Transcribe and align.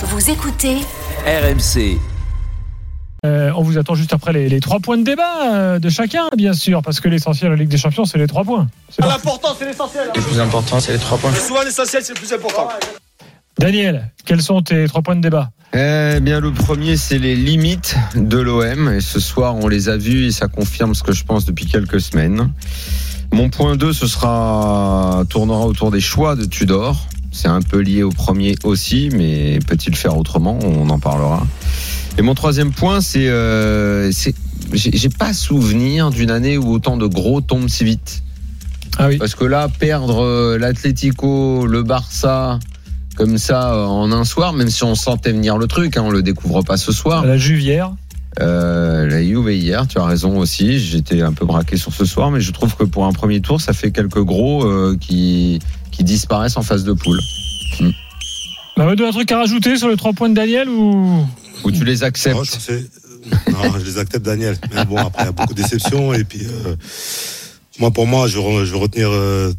Vous 0.00 0.30
écoutez 0.30 0.76
RMC. 1.26 1.98
Euh, 3.26 3.50
on 3.56 3.62
vous 3.62 3.78
attend 3.78 3.96
juste 3.96 4.12
après 4.12 4.32
les, 4.32 4.48
les 4.48 4.60
trois 4.60 4.78
points 4.78 4.96
de 4.96 5.02
débat 5.02 5.52
euh, 5.52 5.78
de 5.80 5.88
chacun, 5.88 6.28
bien 6.36 6.52
sûr, 6.52 6.82
parce 6.82 7.00
que 7.00 7.08
l'essentiel 7.08 7.50
de 7.50 7.56
la 7.56 7.60
Ligue 7.60 7.68
des 7.68 7.78
Champions, 7.78 8.04
c'est 8.04 8.16
les 8.16 8.28
trois 8.28 8.44
points. 8.44 8.68
C'est 8.90 9.02
parti. 9.02 9.16
L'important, 9.16 9.48
c'est 9.58 9.64
l'essentiel. 9.66 10.08
Le 10.14 10.20
plus 10.22 10.38
important, 10.38 10.78
c'est 10.78 10.92
les 10.92 10.98
trois 11.00 11.18
points. 11.18 11.34
Souvent, 11.34 11.62
l'essentiel, 11.64 12.04
c'est 12.04 12.14
le 12.14 12.20
plus 12.20 12.32
important. 12.32 12.68
Daniel, 13.58 14.12
quels 14.24 14.40
sont 14.40 14.62
tes 14.62 14.86
trois 14.86 15.02
points 15.02 15.16
de 15.16 15.20
débat 15.20 15.50
Eh 15.72 16.20
bien, 16.20 16.38
le 16.38 16.52
premier, 16.52 16.96
c'est 16.96 17.18
les 17.18 17.34
limites 17.34 17.96
de 18.14 18.38
l'OM. 18.38 18.92
Et 18.92 19.00
ce 19.00 19.18
soir, 19.18 19.56
on 19.56 19.66
les 19.66 19.88
a 19.88 19.96
vus 19.96 20.26
et 20.26 20.30
ça 20.30 20.46
confirme 20.46 20.94
ce 20.94 21.02
que 21.02 21.10
je 21.10 21.24
pense 21.24 21.44
depuis 21.44 21.66
quelques 21.66 22.00
semaines. 22.00 22.52
Mon 23.32 23.50
point 23.50 23.74
2, 23.74 23.92
ce 23.92 24.06
sera 24.06 25.24
tournera 25.28 25.66
autour 25.66 25.90
des 25.90 26.00
choix 26.00 26.36
de 26.36 26.44
Tudor. 26.44 27.04
C'est 27.40 27.46
un 27.46 27.62
peu 27.62 27.78
lié 27.78 28.02
au 28.02 28.10
premier 28.10 28.56
aussi, 28.64 29.10
mais 29.12 29.60
peut-il 29.64 29.94
faire 29.94 30.18
autrement? 30.18 30.58
On 30.64 30.90
en 30.90 30.98
parlera. 30.98 31.46
Et 32.18 32.22
mon 32.22 32.34
troisième 32.34 32.72
point, 32.72 33.00
c'est, 33.00 33.28
euh, 33.28 34.10
j'ai 34.72 35.08
pas 35.08 35.32
souvenir 35.32 36.10
d'une 36.10 36.32
année 36.32 36.58
où 36.58 36.72
autant 36.72 36.96
de 36.96 37.06
gros 37.06 37.40
tombent 37.40 37.68
si 37.68 37.84
vite. 37.84 38.24
Ah 38.98 39.06
oui. 39.06 39.18
Parce 39.18 39.36
que 39.36 39.44
là, 39.44 39.68
perdre 39.68 40.24
euh, 40.24 40.58
l'Atlético, 40.58 41.64
le 41.64 41.84
Barça, 41.84 42.58
comme 43.14 43.38
ça, 43.38 43.72
euh, 43.72 43.84
en 43.84 44.10
un 44.10 44.24
soir, 44.24 44.52
même 44.52 44.68
si 44.68 44.82
on 44.82 44.96
sentait 44.96 45.30
venir 45.30 45.58
le 45.58 45.68
truc, 45.68 45.96
hein, 45.96 46.02
on 46.04 46.10
le 46.10 46.22
découvre 46.22 46.62
pas 46.62 46.76
ce 46.76 46.90
soir. 46.90 47.24
La 47.24 47.38
Juvière. 47.38 47.92
Euh, 48.40 49.06
la 49.08 49.22
Juve 49.22 49.50
hier, 49.50 49.86
tu 49.88 49.98
as 49.98 50.04
raison 50.04 50.38
aussi. 50.38 50.78
J'étais 50.78 51.22
un 51.22 51.32
peu 51.32 51.44
braqué 51.44 51.76
sur 51.76 51.92
ce 51.92 52.04
soir, 52.04 52.30
mais 52.30 52.40
je 52.40 52.52
trouve 52.52 52.76
que 52.76 52.84
pour 52.84 53.04
un 53.06 53.12
premier 53.12 53.40
tour, 53.40 53.60
ça 53.60 53.72
fait 53.72 53.90
quelques 53.90 54.22
gros 54.22 54.64
euh, 54.64 54.96
qui, 55.00 55.58
qui 55.90 56.04
disparaissent 56.04 56.56
en 56.56 56.62
phase 56.62 56.84
de 56.84 56.92
poule. 56.92 57.18
Mamadou, 58.76 59.04
un 59.04 59.10
truc 59.10 59.30
à 59.32 59.38
rajouter 59.38 59.76
sur 59.76 59.88
les 59.88 59.96
trois 59.96 60.12
points 60.12 60.28
de 60.28 60.34
Daniel 60.34 60.68
ou? 60.68 61.26
Où 61.64 61.70
tu 61.72 61.84
les 61.84 61.96
Non, 61.96 62.02
acceptes. 62.06 62.44
je, 62.44 62.50
sais- 62.60 62.84
non, 63.50 63.76
je 63.78 63.84
les 63.84 63.98
accepte, 63.98 64.24
Daniel. 64.24 64.56
Mais 64.72 64.84
bon, 64.84 64.96
après, 64.98 65.24
il 65.24 65.26
y 65.26 65.28
a 65.28 65.32
beaucoup 65.32 65.54
de 65.54 65.60
déceptions. 65.60 66.14
Et 66.14 66.22
puis, 66.22 66.42
euh, 66.44 66.76
moi, 67.80 67.90
pour 67.90 68.06
moi, 68.06 68.28
je, 68.28 68.38
re- 68.38 68.64
je 68.64 68.72
vais 68.72 68.78
retenir 68.78 69.08
euh, 69.10 69.52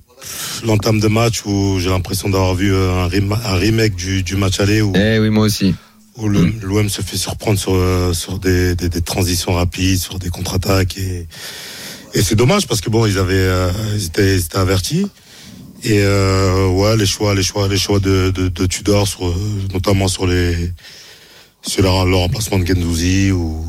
l'entame 0.65 1.01
de 1.01 1.07
match 1.09 1.43
où 1.45 1.79
j'ai 1.79 1.89
l'impression 1.89 2.29
d'avoir 2.29 2.55
vu 2.55 2.73
euh, 2.73 3.03
un, 3.03 3.07
rem- 3.09 3.35
un 3.45 3.55
remake 3.55 3.95
du, 3.97 4.23
du 4.23 4.37
match 4.37 4.61
aller 4.61 4.81
où, 4.81 4.93
Eh 4.95 5.19
oui, 5.19 5.29
moi 5.29 5.43
aussi. 5.45 5.75
Où 6.21 6.29
l'OM 6.29 6.89
se 6.89 7.01
fait 7.01 7.17
surprendre 7.17 7.59
sur, 7.59 7.73
euh, 7.73 8.13
sur 8.13 8.39
des, 8.39 8.75
des, 8.75 8.89
des 8.89 9.01
transitions 9.01 9.53
rapides, 9.53 9.99
sur 9.99 10.19
des 10.19 10.29
contre-attaques. 10.29 10.97
Et, 10.97 11.27
et 12.13 12.21
c'est 12.21 12.35
dommage 12.35 12.67
parce 12.67 12.81
que 12.81 12.89
bon, 12.89 13.05
ils 13.05 13.17
avaient, 13.17 13.33
euh, 13.35 13.71
ils 13.95 14.05
étaient, 14.05 14.35
ils 14.35 14.41
étaient 14.41 14.57
avertis. 14.57 15.07
Et 15.83 15.99
euh, 16.01 16.67
ouais, 16.67 16.97
les 16.97 17.05
choix, 17.05 17.33
les 17.33 17.43
choix, 17.43 17.67
les 17.67 17.77
choix 17.77 17.99
de, 17.99 18.31
de, 18.31 18.49
de 18.49 18.65
Tudor, 18.65 19.07
sur, 19.07 19.33
notamment 19.73 20.07
sur 20.07 20.27
les 20.27 20.71
sur 21.61 21.83
leur, 21.83 22.05
leur 22.05 22.19
remplacement 22.19 22.57
de 22.59 22.65
Gendouzi 22.65 23.31
ou 23.31 23.65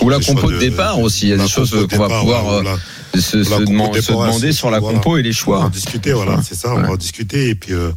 Ou 0.00 0.08
la 0.08 0.18
compo 0.18 0.40
choix 0.42 0.52
de 0.52 0.58
départ 0.58 1.00
aussi. 1.00 1.26
Il 1.26 1.30
y 1.30 1.32
a 1.32 1.36
des 1.36 1.48
choses 1.48 1.70
qu'on 1.90 1.98
va 1.98 2.20
pouvoir 2.20 2.44
voilà. 2.44 2.76
se, 3.14 3.20
se 3.20 3.44
se 3.44 3.60
demander 3.60 4.52
sur 4.52 4.70
la 4.70 4.80
voilà. 4.80 4.98
compo 4.98 5.16
et 5.18 5.22
les 5.22 5.30
On 5.30 5.32
va 5.32 5.36
choix. 5.36 5.58
en 5.64 5.68
discuter, 5.68 6.12
voilà, 6.12 6.40
c'est 6.42 6.54
ça, 6.56 6.74
on 6.74 6.82
va 6.82 6.90
en 6.90 6.96
discuter. 6.96 7.48
Et 7.50 7.54
puis, 7.54 7.72
euh, 7.74 7.90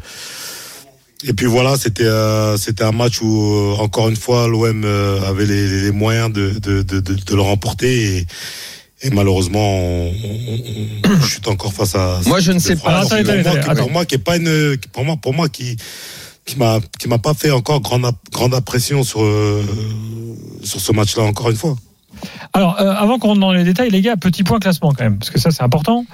et 1.24 1.34
puis 1.34 1.46
voilà, 1.46 1.78
c'était 1.78 2.04
euh, 2.06 2.58
c'était 2.58 2.84
un 2.84 2.92
match 2.92 3.22
où, 3.22 3.44
euh, 3.54 3.76
encore 3.80 4.10
une 4.10 4.16
fois, 4.16 4.48
l'OM 4.48 4.84
euh, 4.84 5.22
avait 5.22 5.46
les, 5.46 5.82
les 5.84 5.92
moyens 5.92 6.32
de, 6.32 6.50
de, 6.60 6.82
de, 6.84 7.00
de, 7.00 7.14
de 7.14 7.36
le 7.36 7.42
remporter. 7.42 8.18
Et, 8.18 8.26
et 9.02 9.10
malheureusement, 9.12 9.80
on, 9.80 10.08
on- 10.08 11.12
on 11.12 11.22
chute 11.26 11.48
encore 11.48 11.74
face 11.74 11.96
à. 11.96 12.20
Moi, 12.28 12.40
je 12.40 12.52
ne 12.52 12.60
sais 12.60 12.76
pas. 12.76 12.92
Attendez, 13.16 13.24
pour, 13.44 13.54
moi, 13.54 13.54
qui- 13.64 13.70
pour 13.82 13.92
moi, 13.92 14.06
qui 14.06 14.16
est 14.16 14.20
pas 14.20 14.36
une, 14.38 14.78
pour 14.92 15.06
moi, 15.06 15.16
pour 15.18 15.34
moi, 15.34 15.50
qui 15.50 15.78
qui 16.46 16.58
m'a 16.60 16.80
qui 17.00 17.08
m'a 17.08 17.18
pas 17.18 17.34
fait 17.34 17.50
encore 17.52 17.82
grande 17.82 18.06
grande 18.32 18.54
impression 18.54 19.04
sur 19.04 19.24
euh, 19.24 19.64
sur 20.64 20.80
ce 20.80 20.92
match-là 20.92 21.24
encore 21.24 21.50
une 21.50 21.56
fois. 21.58 21.76
Alors, 22.54 22.80
euh, 22.80 22.94
avant 22.94 23.20
qu'on 23.20 23.30
rentre 23.30 23.42
dans 23.42 23.52
les 23.52 23.64
détails, 23.64 23.90
les 23.90 24.02
gars, 24.02 24.16
petit 24.18 24.44
point 24.44 24.60
classement 24.60 24.92
quand 24.92 25.04
même, 25.04 25.18
parce 25.18 25.30
que 25.30 25.40
ça 25.40 25.52
c'est 25.52 25.64
important. 25.64 26.06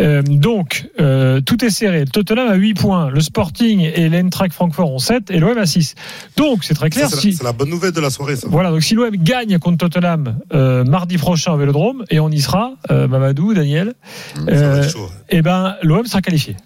Euh, 0.00 0.22
donc, 0.22 0.88
euh, 1.00 1.40
tout 1.40 1.64
est 1.64 1.70
serré. 1.70 2.04
Tottenham 2.04 2.48
a 2.48 2.54
8 2.54 2.74
points, 2.74 3.10
le 3.10 3.20
Sporting 3.20 3.80
et 3.80 4.08
l'Eintracht 4.08 4.52
Francfort 4.52 4.92
ont 4.92 4.98
7 4.98 5.30
et 5.30 5.38
l'OM 5.38 5.56
a 5.56 5.66
6. 5.66 5.94
Donc, 6.36 6.64
c'est 6.64 6.74
très 6.74 6.90
clair. 6.90 7.08
C'est 7.08 7.32
si... 7.32 7.38
la, 7.42 7.52
bonne 7.52 7.70
nouvelle 7.70 7.92
de 7.92 8.00
la 8.00 8.10
soirée, 8.10 8.36
ça. 8.36 8.48
Voilà, 8.50 8.70
donc 8.70 8.82
si 8.82 8.94
l'OM 8.94 9.10
gagne 9.14 9.58
contre 9.58 9.88
Tottenham 9.88 10.38
mardi 10.52 11.18
prochain 11.18 11.52
au 11.52 11.56
Vélodrome, 11.56 12.04
et 12.10 12.20
on 12.20 12.30
y 12.30 12.40
sera, 12.40 12.74
Mamadou, 12.90 13.54
Daniel, 13.54 13.94
être 14.48 14.90
chaud. 14.90 15.08
eh 15.30 15.42
ben, 15.42 15.76
l'OM 15.82 16.06
sera 16.06 16.20
qualifié. 16.20 16.56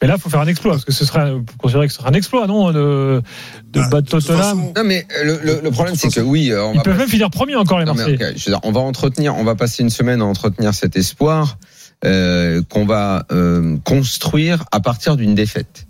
Mais 0.00 0.06
là, 0.08 0.14
il 0.16 0.20
faut 0.20 0.30
faire 0.30 0.40
un 0.40 0.46
exploit, 0.46 0.72
parce 0.74 0.84
que 0.84 0.92
ce 0.92 1.04
serait, 1.04 1.32
vous 1.32 1.44
considérez 1.58 1.88
que 1.88 1.92
ce 1.92 1.98
sera 1.98 2.10
un 2.10 2.12
exploit, 2.14 2.46
non, 2.46 2.70
de, 2.70 3.20
de 3.64 3.80
Bah, 3.80 3.88
battre 3.90 4.08
Tottenham. 4.10 4.38
façon, 4.38 4.72
Non, 4.76 4.84
mais 4.84 5.04
le, 5.24 5.40
le- 5.42 5.60
le 5.60 5.70
problème, 5.72 5.96
c'est 5.96 6.08
que 6.14 6.20
oui, 6.20 6.52
euh, 6.52 6.64
on 6.66 6.72
Ils 6.72 6.76
va 6.76 6.82
peuvent 6.84 6.94
pas- 6.94 7.00
même 7.00 7.08
finir 7.08 7.30
premier 7.30 7.56
encore, 7.56 7.80
les 7.80 7.84
Non, 7.84 7.94
mais 7.94 8.02
Marseillais. 8.02 8.30
ok, 8.30 8.36
je 8.38 8.44
veux 8.44 8.52
dire, 8.52 8.60
on 8.62 8.70
va 8.70 8.80
entretenir, 8.80 9.34
on 9.36 9.42
va 9.44 9.56
passer 9.56 9.82
une 9.82 9.90
semaine 9.90 10.20
à 10.22 10.24
entretenir 10.24 10.72
cet 10.72 10.96
espoir 10.96 11.58
euh, 12.04 12.62
qu'on 12.68 12.86
va 12.86 13.26
euh, 13.32 13.76
construire 13.84 14.64
à 14.70 14.78
partir 14.78 15.16
d'une 15.16 15.34
défaite 15.34 15.88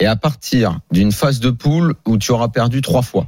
et 0.00 0.06
à 0.06 0.16
partir 0.16 0.78
d'une 0.90 1.12
phase 1.12 1.38
de 1.40 1.50
poule 1.50 1.94
où 2.06 2.16
tu 2.16 2.32
auras 2.32 2.48
perdu 2.48 2.80
trois 2.80 3.02
fois. 3.02 3.26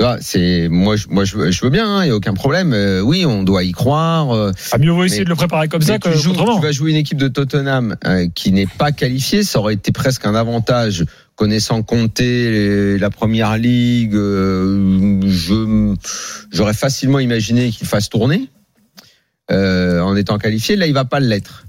Vois, 0.00 0.18
C'est 0.20 0.68
moi, 0.68 0.96
je, 0.96 1.06
moi, 1.08 1.24
je, 1.24 1.36
veux- 1.36 1.50
je 1.50 1.62
veux 1.62 1.70
bien, 1.70 2.02
il 2.04 2.08
y 2.08 2.10
a 2.10 2.16
aucun 2.16 2.34
problème. 2.34 2.72
Euh, 2.72 3.00
oui, 3.00 3.24
on 3.24 3.42
doit 3.44 3.62
y 3.62 3.72
croire. 3.72 4.32
euh, 4.32 4.50
Ah, 4.72 4.78
mieux 4.78 4.90
vaut 4.90 5.04
essayer 5.04 5.22
de 5.24 5.28
le 5.28 5.36
préparer 5.36 5.68
comme 5.68 5.82
ça 5.82 5.98
que 5.98 6.08
tu, 6.08 6.18
joues- 6.18 6.30
autrement. 6.32 6.56
tu 6.56 6.62
vas 6.62 6.72
jouer 6.72 6.90
une 6.90 6.96
équipe 6.96 7.18
de 7.18 7.28
Tottenham 7.28 7.96
euh, 8.04 8.26
qui 8.34 8.50
n'est 8.52 8.66
pas 8.66 8.90
qualifiée, 8.90 9.44
ça 9.44 9.60
aurait 9.60 9.74
été 9.74 9.92
presque 9.92 10.24
un 10.26 10.34
avantage 10.34 11.04
connaissant 11.36 11.82
Comté, 11.82 12.50
les- 12.50 12.98
la 12.98 13.10
première 13.10 13.56
ligue. 13.58 14.14
euh, 14.14 15.20
je 15.28 15.94
j'aurais 16.50 16.74
facilement 16.74 17.20
imaginé 17.20 17.70
qu'il 17.70 17.86
fasse 17.86 18.08
tourner 18.08 18.48
euh, 19.52 20.00
en 20.00 20.16
étant 20.16 20.38
qualifié. 20.38 20.74
Là, 20.76 20.86
il 20.88 20.94
va 20.94 21.04
pas 21.04 21.20
l'être. 21.20 21.64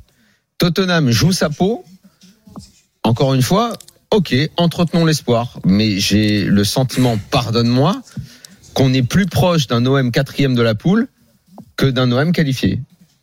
Tottenham 0.57 1.11
joue 1.11 1.33
sa 1.33 1.49
peau. 1.49 1.83
Encore 3.03 3.33
une 3.33 3.41
fois, 3.41 3.73
ok, 4.13 4.35
entretenons 4.57 5.05
l'espoir, 5.05 5.59
mais 5.65 5.99
j'ai 5.99 6.43
le 6.45 6.63
sentiment, 6.63 7.17
pardonne-moi, 7.31 8.01
qu'on 8.73 8.93
est 8.93 9.03
plus 9.03 9.25
proche 9.25 9.67
d'un 9.67 9.85
OM 9.85 10.11
quatrième 10.11 10.55
de 10.55 10.61
la 10.61 10.75
poule 10.75 11.07
que 11.75 11.85
d'un 11.87 12.11
OM 12.11 12.31
qualifié. 12.31 12.79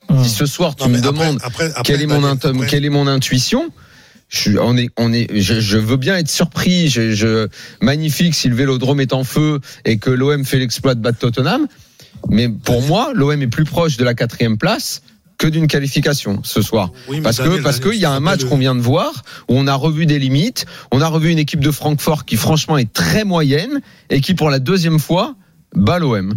Hum. 0.09 0.25
Si 0.25 0.31
ce 0.31 0.47
soir 0.47 0.75
tu 0.77 0.83
non, 0.85 0.89
me 0.91 0.99
après- 0.99 1.11
demandes 1.13 1.39
après- 1.43 1.71
après, 1.71 1.83
quelle 1.85 2.03
est 2.03 2.07
mon 2.07 2.23
intum- 2.25 2.67
quelle 2.67 2.85
est 2.85 2.91
mon 2.91 3.07
intuition, 3.07 3.71
je, 4.29 4.39
suis- 4.39 4.59
on 4.59 4.77
est, 4.77 4.91
on 4.97 5.13
est, 5.13 5.29
je, 5.41 5.61
je 5.61 5.79
veux 5.79 5.97
bien 5.97 6.17
être 6.17 6.31
surpris. 6.31 6.89
Je, 6.89 7.13
je- 7.15 7.49
magnifique 7.81 8.35
si 8.35 8.49
le 8.49 8.55
Vélodrome 8.57 9.01
est 9.01 9.13
en 9.13 9.23
feu 9.25 9.61
et 9.85 9.99
que 9.99 10.11
l'OM 10.11 10.45
fait 10.45 10.59
l'exploit 10.59 10.95
de 10.97 11.01
battre 11.01 11.19
Tottenham. 11.19 11.67
Mais 12.29 12.49
pour 12.49 12.83
moi, 12.83 13.13
l'OM 13.15 13.41
est 13.41 13.47
plus 13.47 13.65
proche 13.65 13.97
de 13.97 14.05
la 14.05 14.15
quatrième 14.15 14.59
place 14.59 15.03
que 15.41 15.47
d'une 15.47 15.67
qualification 15.69 16.41
ce 16.45 16.61
soir. 16.61 16.93
Oui, 17.09 17.23
Parce 17.23 17.39
que 17.39 17.63
parce 17.63 17.81
qu'il 17.81 17.95
y 17.95 18.05
a 18.05 18.11
un 18.13 18.21
match 18.21 18.45
qu'on 18.45 18.59
vient 18.59 18.75
de 18.75 18.81
voir 18.83 19.23
où 19.49 19.57
on 19.57 19.67
a 19.67 19.75
revu 19.75 20.05
des 20.05 20.19
limites, 20.19 20.67
on 20.93 21.01
a 21.01 21.09
revu 21.09 21.31
une 21.31 21.39
équipe 21.39 21.61
de 21.61 21.71
Francfort 21.71 22.27
qui 22.27 22.37
franchement 22.37 22.77
est 22.77 22.93
très 22.93 23.25
moyenne 23.25 23.81
et 24.11 24.21
qui 24.21 24.35
pour 24.35 24.51
la 24.51 24.59
deuxième 24.59 24.99
fois 24.99 25.35
bat 25.75 25.99
l'OM. 25.99 26.35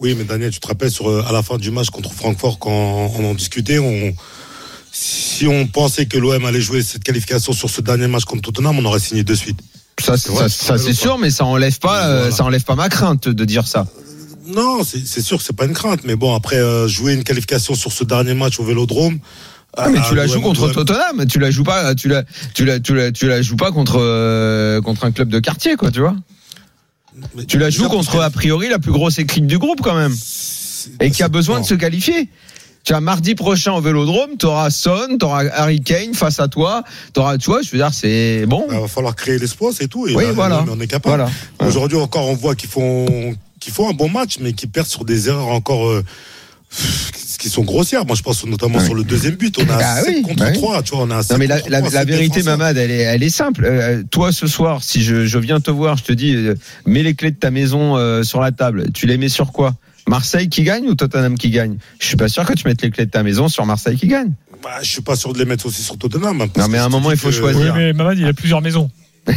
Oui, 0.00 0.16
mais 0.18 0.24
Daniel, 0.24 0.50
tu 0.50 0.58
te 0.58 0.66
rappelles 0.66 0.90
sur 0.90 1.08
euh, 1.08 1.22
à 1.28 1.32
la 1.32 1.44
fin 1.44 1.58
du 1.58 1.70
match 1.70 1.90
contre 1.90 2.12
Francfort 2.12 2.58
quand 2.58 2.72
on 3.18 3.24
en 3.24 3.34
discutait, 3.34 3.78
on 3.78 4.12
si 4.90 5.46
on 5.46 5.68
pensait 5.68 6.06
que 6.06 6.18
l'OM 6.18 6.44
allait 6.44 6.60
jouer 6.60 6.82
cette 6.82 7.04
qualification 7.04 7.52
sur 7.52 7.70
ce 7.70 7.82
dernier 7.82 8.08
match 8.08 8.24
contre 8.24 8.50
Tottenham, 8.50 8.78
on 8.80 8.84
aurait 8.84 8.98
signé 8.98 9.22
de 9.22 9.34
suite. 9.34 9.60
Ça, 10.00 10.16
C'est 10.16 10.32
vrai, 10.32 10.48
ça, 10.48 10.48
ça, 10.48 10.78
c'est 10.78 10.86
c'est 10.86 10.92
sûr, 10.92 11.18
mais 11.18 11.30
ça 11.30 11.44
enlève 11.44 11.78
pas, 11.78 12.06
euh, 12.06 12.18
Voilà. 12.18 12.30
ça 12.34 12.44
enlève 12.44 12.64
pas 12.64 12.74
ma 12.74 12.88
crainte 12.88 13.28
de 13.28 13.44
dire 13.44 13.66
ça. 13.68 13.86
Non, 14.46 14.82
c'est 14.84 15.20
sûr 15.22 15.38
que 15.38 15.42
c'est 15.44 15.56
pas 15.56 15.64
une 15.66 15.72
crainte, 15.72 16.00
mais 16.04 16.14
bon 16.16 16.34
après 16.34 16.56
euh, 16.56 16.86
jouer 16.88 17.14
une 17.14 17.24
qualification 17.24 17.74
sur 17.74 17.92
ce 17.92 18.04
dernier 18.04 18.34
match 18.34 18.60
au 18.60 18.64
Vélodrome. 18.64 19.18
Ah, 19.76 19.88
mais 19.90 19.98
euh, 19.98 20.02
tu 20.08 20.14
la 20.14 20.24
l'OM 20.26 20.32
joues 20.34 20.40
contre 20.40 20.68
Tottenham, 20.72 21.26
tu 21.26 21.38
la 21.38 21.50
joues 21.50 21.64
pas, 21.64 21.94
tu 21.94 22.08
la, 22.08 22.22
tu 22.54 22.64
la, 22.64 22.80
tu 22.80 22.94
la, 22.94 23.12
tu 23.12 23.28
la 23.28 23.42
joues 23.42 23.56
pas 23.56 23.72
contre 23.72 23.96
euh, 24.00 24.80
contre 24.80 25.04
un 25.04 25.10
club 25.12 25.28
de 25.28 25.38
quartier, 25.38 25.76
quoi, 25.76 25.90
tu 25.90 26.00
vois. 26.00 26.16
mais 27.34 27.44
Tu 27.44 27.58
la 27.58 27.68
joues 27.70 27.88
contre 27.88 28.20
a 28.20 28.30
priori 28.30 28.68
la 28.68 28.78
plus 28.78 28.92
grosse 28.92 29.18
équipe 29.18 29.46
du 29.46 29.58
groupe 29.58 29.80
quand 29.82 29.94
même, 29.96 30.14
et 31.00 31.10
qui 31.10 31.22
a 31.22 31.28
besoin 31.28 31.56
non. 31.56 31.62
de 31.62 31.66
se 31.66 31.74
qualifier. 31.74 32.28
Tu 32.84 32.94
as 32.94 33.00
mardi 33.00 33.34
prochain 33.34 33.72
au 33.72 33.80
Vélodrome, 33.80 34.36
t'auras 34.38 34.70
Son, 34.70 35.18
t'auras 35.18 35.44
Harry 35.52 35.80
Kane 35.80 36.14
face 36.14 36.38
à 36.38 36.46
toi, 36.46 36.84
t'auras, 37.12 37.36
tu 37.36 37.50
vois, 37.50 37.60
je 37.60 37.70
veux 37.72 37.78
dire, 37.78 37.90
c'est 37.92 38.46
bon. 38.46 38.64
Il 38.70 38.78
va 38.78 38.86
falloir 38.86 39.16
créer 39.16 39.38
l'espoir, 39.40 39.72
c'est 39.76 39.88
tout. 39.88 40.06
Et 40.06 40.14
Oui, 40.14 40.22
là, 40.24 40.32
voilà. 40.32 40.64
on 40.70 40.78
est 40.80 40.86
capable. 40.86 41.16
Voilà. 41.16 41.30
Aujourd'hui 41.68 41.98
encore, 41.98 42.28
on 42.28 42.34
voit 42.36 42.54
qu'ils 42.54 42.70
font 42.70 43.34
qu'ils 43.66 43.74
font 43.74 43.90
un 43.90 43.94
bon 43.94 44.08
match, 44.08 44.36
mais 44.40 44.52
qu'ils 44.52 44.68
perdent 44.70 44.86
sur 44.86 45.04
des 45.04 45.26
erreurs 45.28 45.48
encore 45.48 45.88
euh, 45.88 46.04
qui 47.40 47.48
sont 47.48 47.64
grossières. 47.64 48.06
Moi, 48.06 48.14
je 48.14 48.22
pense 48.22 48.44
notamment 48.46 48.78
Ouais. 48.78 48.84
sur 48.84 48.94
le 48.94 49.02
deuxième 49.02 49.34
but. 49.34 49.58
On 49.58 49.62
a 49.68 49.76
Bah 49.76 50.02
7 50.04 50.14
oui, 50.14 50.22
contre 50.22 50.36
bah 50.36 50.46
oui. 50.52 50.56
3, 50.56 50.82
tu 50.84 50.90
vois. 50.94 51.00
On 51.02 51.10
a 51.10 51.16
Non 51.16 51.22
7 51.22 51.36
mais 51.38 51.46
la, 51.48 51.58
contre 51.58 51.70
la, 51.72 51.78
3, 51.80 51.90
la 51.90 51.98
c'est 52.00 52.06
vérité. 52.06 52.42
Mamad, 52.44 52.76
elle 52.76 52.92
est, 52.92 52.98
elle 53.02 53.24
est 53.24 53.28
simple. 53.30 53.64
Euh, 53.64 54.04
toi, 54.08 54.30
ce 54.30 54.46
soir, 54.46 54.84
si 54.84 55.02
je, 55.02 55.26
je 55.26 55.38
viens 55.38 55.58
te 55.60 55.72
voir, 55.72 55.96
je 55.96 56.04
te 56.04 56.12
dis, 56.12 56.36
euh, 56.36 56.54
mets 56.86 57.02
les 57.02 57.14
clés 57.16 57.32
de 57.32 57.36
ta 57.36 57.50
maison 57.50 57.96
euh, 57.96 58.22
sur 58.22 58.40
la 58.40 58.52
table. 58.52 58.92
Tu 58.92 59.06
les 59.06 59.18
mets 59.18 59.28
sur 59.28 59.50
quoi? 59.50 59.74
Marseille 60.08 60.48
qui 60.48 60.62
gagne 60.62 60.86
ou 60.86 60.94
Tottenham 60.94 61.36
qui 61.36 61.50
gagne? 61.50 61.78
Je 61.98 62.06
suis 62.06 62.16
pas 62.16 62.28
sûr 62.28 62.44
que 62.44 62.52
tu 62.52 62.68
mettes 62.68 62.82
les 62.82 62.90
clés 62.90 63.06
de 63.06 63.10
ta 63.10 63.24
maison 63.24 63.48
sur 63.48 63.66
Marseille 63.66 63.96
qui 63.96 64.06
gagne. 64.06 64.30
Bah, 64.62 64.78
je 64.80 64.88
suis 64.88 65.02
pas 65.02 65.16
sûr 65.16 65.32
de 65.32 65.38
les 65.40 65.44
mettre 65.44 65.66
aussi 65.66 65.82
sur 65.82 65.98
Tottenham. 65.98 66.40
hein, 66.40 66.46
parce 66.54 66.64
Non, 66.68 66.72
mais 66.72 66.78
à 66.78 66.84
un 66.84 66.88
moment, 66.88 67.10
il 67.10 67.16
faut 67.16 67.30
que- 67.30 67.34
choisir. 67.34 67.74
Oui, 67.74 67.80
mais 67.80 67.92
Mamad, 67.92 68.16
il 68.16 68.26
a 68.26 68.32
plusieurs 68.32 68.62
maisons. 68.62 68.88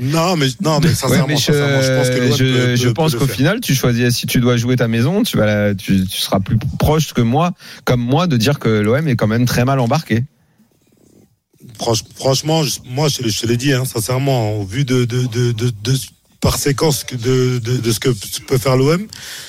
Non, 0.00 0.36
mais 0.36 0.46
non, 0.62 0.80
mais 0.80 0.88
Ouais, 0.88 0.94
sincèrement, 0.94 1.26
mais 1.28 1.36
je, 1.36 1.42
sincèrement, 1.42 1.82
je 1.82 1.94
pense 1.96 2.08
que 2.10 2.18
l'OM 2.20 2.32
je- 2.36 2.44
peut- 2.44 2.76
je 2.76 2.84
peut- 2.88 2.94
pense 2.94 3.12
peut 3.12 3.18
qu'au 3.18 3.26
final, 3.26 3.60
tu 3.60 3.74
choisis, 3.74 4.16
si 4.16 4.26
tu 4.26 4.40
dois 4.40 4.56
jouer 4.56 4.76
ta 4.76 4.88
maison, 4.88 5.22
tu 5.22 5.36
vas, 5.36 5.44
la- 5.46 5.74
tu, 5.74 6.06
tu 6.06 6.20
seras 6.20 6.40
plus 6.40 6.56
proche 6.78 7.12
que 7.12 7.20
moi, 7.20 7.52
comme 7.84 8.00
moi, 8.00 8.26
de 8.26 8.36
dire 8.38 8.58
que 8.58 8.68
l'OM 8.68 9.06
est 9.08 9.16
quand 9.16 9.26
même 9.26 9.44
très 9.44 9.64
mal 9.66 9.78
embarqué. 9.78 10.24
Franch- 11.78 12.04
franchement, 12.16 12.62
moi, 12.86 13.08
je, 13.08 13.18
te 13.18 13.22
l'ai- 13.24 13.30
je 13.30 13.40
te 13.40 13.46
l'ai 13.46 13.56
dit, 13.56 13.72
hein, 13.72 13.84
sincèrement, 13.84 14.52
au 14.58 14.64
vu 14.64 14.84
de, 14.84 15.04
de, 15.04 15.26
de, 15.26 15.52
de, 15.52 15.70
de- 15.82 15.98
par 16.40 16.56
séquence 16.56 17.04
que 17.04 17.16
de, 17.16 17.58
de, 17.58 17.76
de 17.76 17.92
ce 17.92 18.00
que 18.00 18.08
peut 18.46 18.56
faire 18.56 18.76
l'OM, 18.76 19.06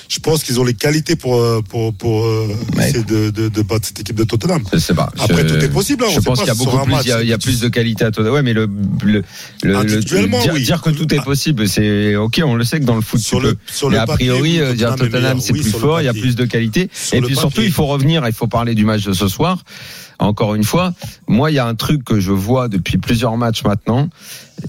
je 0.09 0.19
pense 0.19 0.43
qu'ils 0.43 0.59
ont 0.59 0.65
les 0.65 0.73
qualités 0.73 1.15
pour, 1.15 1.39
euh, 1.41 1.61
pour, 1.61 1.93
pour 1.93 2.25
euh, 2.25 2.49
essayer 2.77 3.03
de, 3.03 3.29
de, 3.29 3.47
de 3.47 3.61
battre 3.61 3.87
cette 3.87 4.01
équipe 4.01 4.17
de 4.17 4.25
Tottenham. 4.25 4.61
Je 4.73 4.77
sais 4.77 4.93
pas. 4.93 5.09
Après, 5.17 5.47
Je- 5.47 5.55
tout 5.55 5.63
est 5.63 5.69
possible. 5.69 6.03
hein, 6.05 6.11
Je 6.13 6.19
pense 6.19 6.39
qu'il 6.39 6.47
y 6.49 6.51
a 6.51 6.53
beaucoup 6.53 6.77
plus, 6.83 6.93
il 7.03 7.07
y 7.07 7.11
a, 7.13 7.21
il 7.23 7.29
y 7.29 7.33
a 7.33 7.37
plus 7.37 7.61
de 7.61 7.69
qualité 7.69 8.03
à 8.03 8.11
toi. 8.11 8.29
Ouais, 8.29 8.41
mais 8.41 8.51
le, 8.51 8.69
le, 9.05 9.23
le- 9.63 9.85
dire, 10.03 10.51
oui. 10.53 10.63
dire 10.63 10.81
que 10.81 10.89
tout 10.89 11.13
est 11.13 11.19
Ah. 11.19 11.23
possible, 11.23 11.67
c'est 11.69 12.15
ok, 12.17 12.41
on 12.45 12.55
le 12.55 12.65
sait 12.65 12.79
que 12.81 12.85
dans 12.85 12.95
le 12.95 13.01
foot, 13.01 13.21
Sur 13.21 13.39
tu 13.39 13.45
le, 13.45 13.53
peux. 13.55 13.59
sur 13.71 13.89
Mais 13.89 13.97
a 13.97 14.05
priori, 14.05 14.59
euh, 14.59 14.73
dire 14.73 14.95
Tottenham 14.95 15.39
c'est 15.39 15.53
Oui, 15.53 15.61
plus 15.61 15.71
fort, 15.71 16.01
il 16.01 16.05
y 16.05 16.09
a 16.09 16.13
plus 16.13 16.35
de 16.35 16.43
qualité. 16.45 16.89
Sur 16.93 17.17
Et 17.17 17.21
puis 17.21 17.35
surtout, 17.37 17.61
il 17.61 17.71
faut 17.71 17.85
revenir, 17.85 18.27
il 18.27 18.33
faut 18.33 18.47
parler 18.47 18.75
du 18.75 18.83
match 18.83 19.03
de 19.03 19.13
ce 19.13 19.29
soir. 19.29 19.63
Encore 20.21 20.53
une 20.53 20.63
fois, 20.63 20.93
moi, 21.27 21.49
il 21.49 21.55
y 21.55 21.59
a 21.59 21.65
un 21.65 21.73
truc 21.73 22.03
que 22.03 22.19
je 22.19 22.31
vois 22.31 22.67
depuis 22.67 22.99
plusieurs 22.99 23.37
matchs 23.37 23.63
maintenant, 23.63 24.07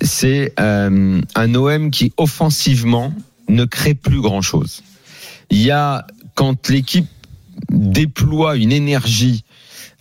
c'est 0.01 0.55
euh, 0.59 1.21
un 1.35 1.55
OM 1.55 1.91
qui 1.91 2.11
offensivement 2.17 3.13
ne 3.51 3.67
crée 3.67 3.93
plus 3.93 4.23
grand 4.23 4.41
chose. 4.41 4.83
Il 5.51 5.61
y 5.61 5.71
a 5.71 6.07
quand 6.35 6.71
l'équipe 6.71 7.07
déploie 7.71 8.57
une 8.57 8.73
énergie, 8.73 9.45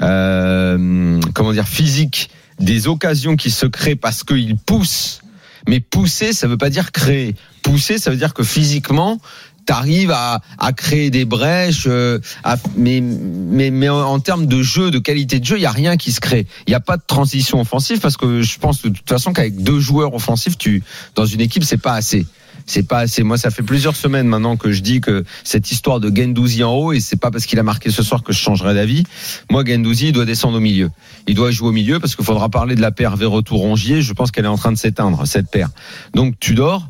euh, 0.02 1.20
comment 1.34 1.52
dire, 1.52 1.68
physique, 1.68 2.30
des 2.62 2.88
occasions 2.88 3.36
qui 3.36 3.52
se 3.52 3.66
créent 3.66 3.98
parce 3.98 4.24
qu'ils 4.24 4.56
poussent. 4.56 5.22
Mais 5.68 5.82
pousser, 5.82 6.32
ça 6.32 6.48
veut 6.48 6.58
pas 6.58 6.70
dire 6.70 6.94
créer. 6.94 7.36
Pousser, 7.62 7.98
ça 7.98 8.10
veut 8.10 8.18
dire 8.18 8.34
que 8.34 8.44
physiquement, 8.44 9.20
t'arrives 9.66 10.12
à, 10.12 10.42
à 10.58 10.74
créer 10.74 11.10
des 11.10 11.26
brèches, 11.26 11.86
euh, 11.88 12.20
à- 12.44 12.58
mais, 12.76 13.02
mais, 13.02 13.72
mais 13.72 13.90
en, 13.90 14.20
termes 14.20 14.46
de 14.46 14.62
jeu, 14.62 14.92
de 14.92 15.00
qualité 15.00 15.40
de 15.40 15.46
jeu, 15.46 15.58
il 15.58 15.62
y 15.62 15.66
a 15.66 15.72
rien 15.72 15.98
qui 15.98 16.12
se 16.12 16.20
crée. 16.20 16.48
Il 16.68 16.72
n'y 16.72 16.76
a 16.76 16.80
pas 16.80 16.98
de 16.98 17.04
transition 17.06 17.60
offensive 17.62 18.00
parce 18.00 18.18
que 18.18 18.42
je 18.42 18.60
pense 18.60 18.82
de 18.82 18.90
toute 18.90 19.08
façon 19.10 19.34
qu'avec 19.34 19.62
deux 19.62 19.80
joueurs 19.80 20.14
offensifs, 20.14 20.58
tu 20.58 20.84
dans 21.16 21.26
une 21.26 21.42
équipe, 21.42 21.64
c'est 21.64 21.78
pas 21.78 21.94
assez. 21.94 22.26
C'est 22.68 22.84
pas 22.88 23.00
assez. 23.00 23.24
Moi, 23.24 23.38
ça 23.38 23.50
fait 23.50 23.64
plusieurs 23.64 23.96
semaines 23.96 24.28
maintenant 24.28 24.56
que 24.56 24.72
je 24.72 24.82
dis 24.82 25.02
que 25.02 25.26
cette 25.44 25.72
histoire 25.72 26.00
de 26.00 26.16
Gendouzi 26.16 26.64
en 26.64 26.74
haut, 26.74 26.94
et 26.94 27.00
c'est 27.00 27.20
pas 27.20 27.32
parce 27.32 27.46
qu'il 27.46 27.58
a 27.60 27.64
marqué 27.64 27.90
ce 27.90 28.04
soir 28.04 28.24
que 28.24 28.34
je 28.34 28.40
changerai 28.40 28.76
d'avis. 28.76 29.04
Moi, 29.50 29.64
Gendouzi, 29.66 30.08
il 30.08 30.12
doit 30.12 30.26
descendre 30.26 30.58
au 30.58 30.62
milieu. 30.62 30.92
Il 31.28 31.34
doit 31.36 31.50
jouer 31.52 31.70
au 31.70 31.72
milieu 31.72 32.00
parce 32.00 32.16
qu'il 32.16 32.24
faudra 32.24 32.50
parler 32.50 32.76
de 32.76 32.82
la 32.82 32.92
paire 32.92 33.16
Verretou-Rongier. 33.16 34.02
Je 34.02 34.14
pense 34.14 34.30
qu'elle 34.32 34.46
est 34.46 34.50
en 34.50 34.58
train 34.58 34.72
de 34.72 34.78
s'éteindre, 34.78 35.26
cette 35.26 35.50
paire. 35.50 35.70
Donc, 36.14 36.40
Tudor, 36.40 36.88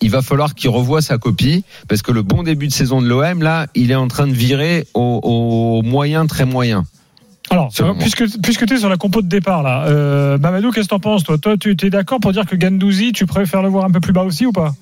il 0.00 0.10
va 0.10 0.22
falloir 0.22 0.54
qu'il 0.54 0.70
revoie 0.70 1.02
sa 1.02 1.18
copie 1.18 1.64
parce 1.88 2.02
que 2.02 2.12
le 2.12 2.22
bon 2.22 2.42
début 2.42 2.68
de 2.68 2.72
saison 2.72 3.02
de 3.02 3.06
l'OM, 3.08 3.42
là, 3.42 3.66
il 3.74 3.90
est 3.90 3.94
en 3.96 4.08
train 4.08 4.26
de 4.26 4.32
virer 4.32 4.86
au, 4.94 5.20
au 5.22 5.82
moyen, 5.82 6.26
très 6.26 6.44
moyen. 6.44 6.84
Alors, 7.50 7.70
moi. 7.80 7.94
puisque, 7.98 8.40
puisque 8.42 8.66
tu 8.66 8.74
es 8.74 8.78
sur 8.78 8.88
la 8.90 8.96
compo 8.98 9.22
de 9.22 9.26
départ, 9.28 9.62
là, 9.62 9.86
euh, 9.86 10.36
Mamadou, 10.38 10.70
qu'est-ce 10.70 10.84
que 10.86 10.90
t'en 10.90 11.00
penses, 11.00 11.24
toi? 11.24 11.38
Toi, 11.38 11.56
tu 11.56 11.70
es 11.82 11.90
d'accord 11.90 12.20
pour 12.20 12.32
dire 12.32 12.44
que 12.44 12.54
Gandouzi, 12.56 13.12
tu 13.12 13.24
préfères 13.26 13.62
le 13.62 13.68
voir 13.70 13.84
un 13.86 13.90
peu 13.90 14.00
plus 14.00 14.12
bas 14.12 14.22
aussi 14.22 14.44
ou 14.44 14.52
pas? 14.52 14.74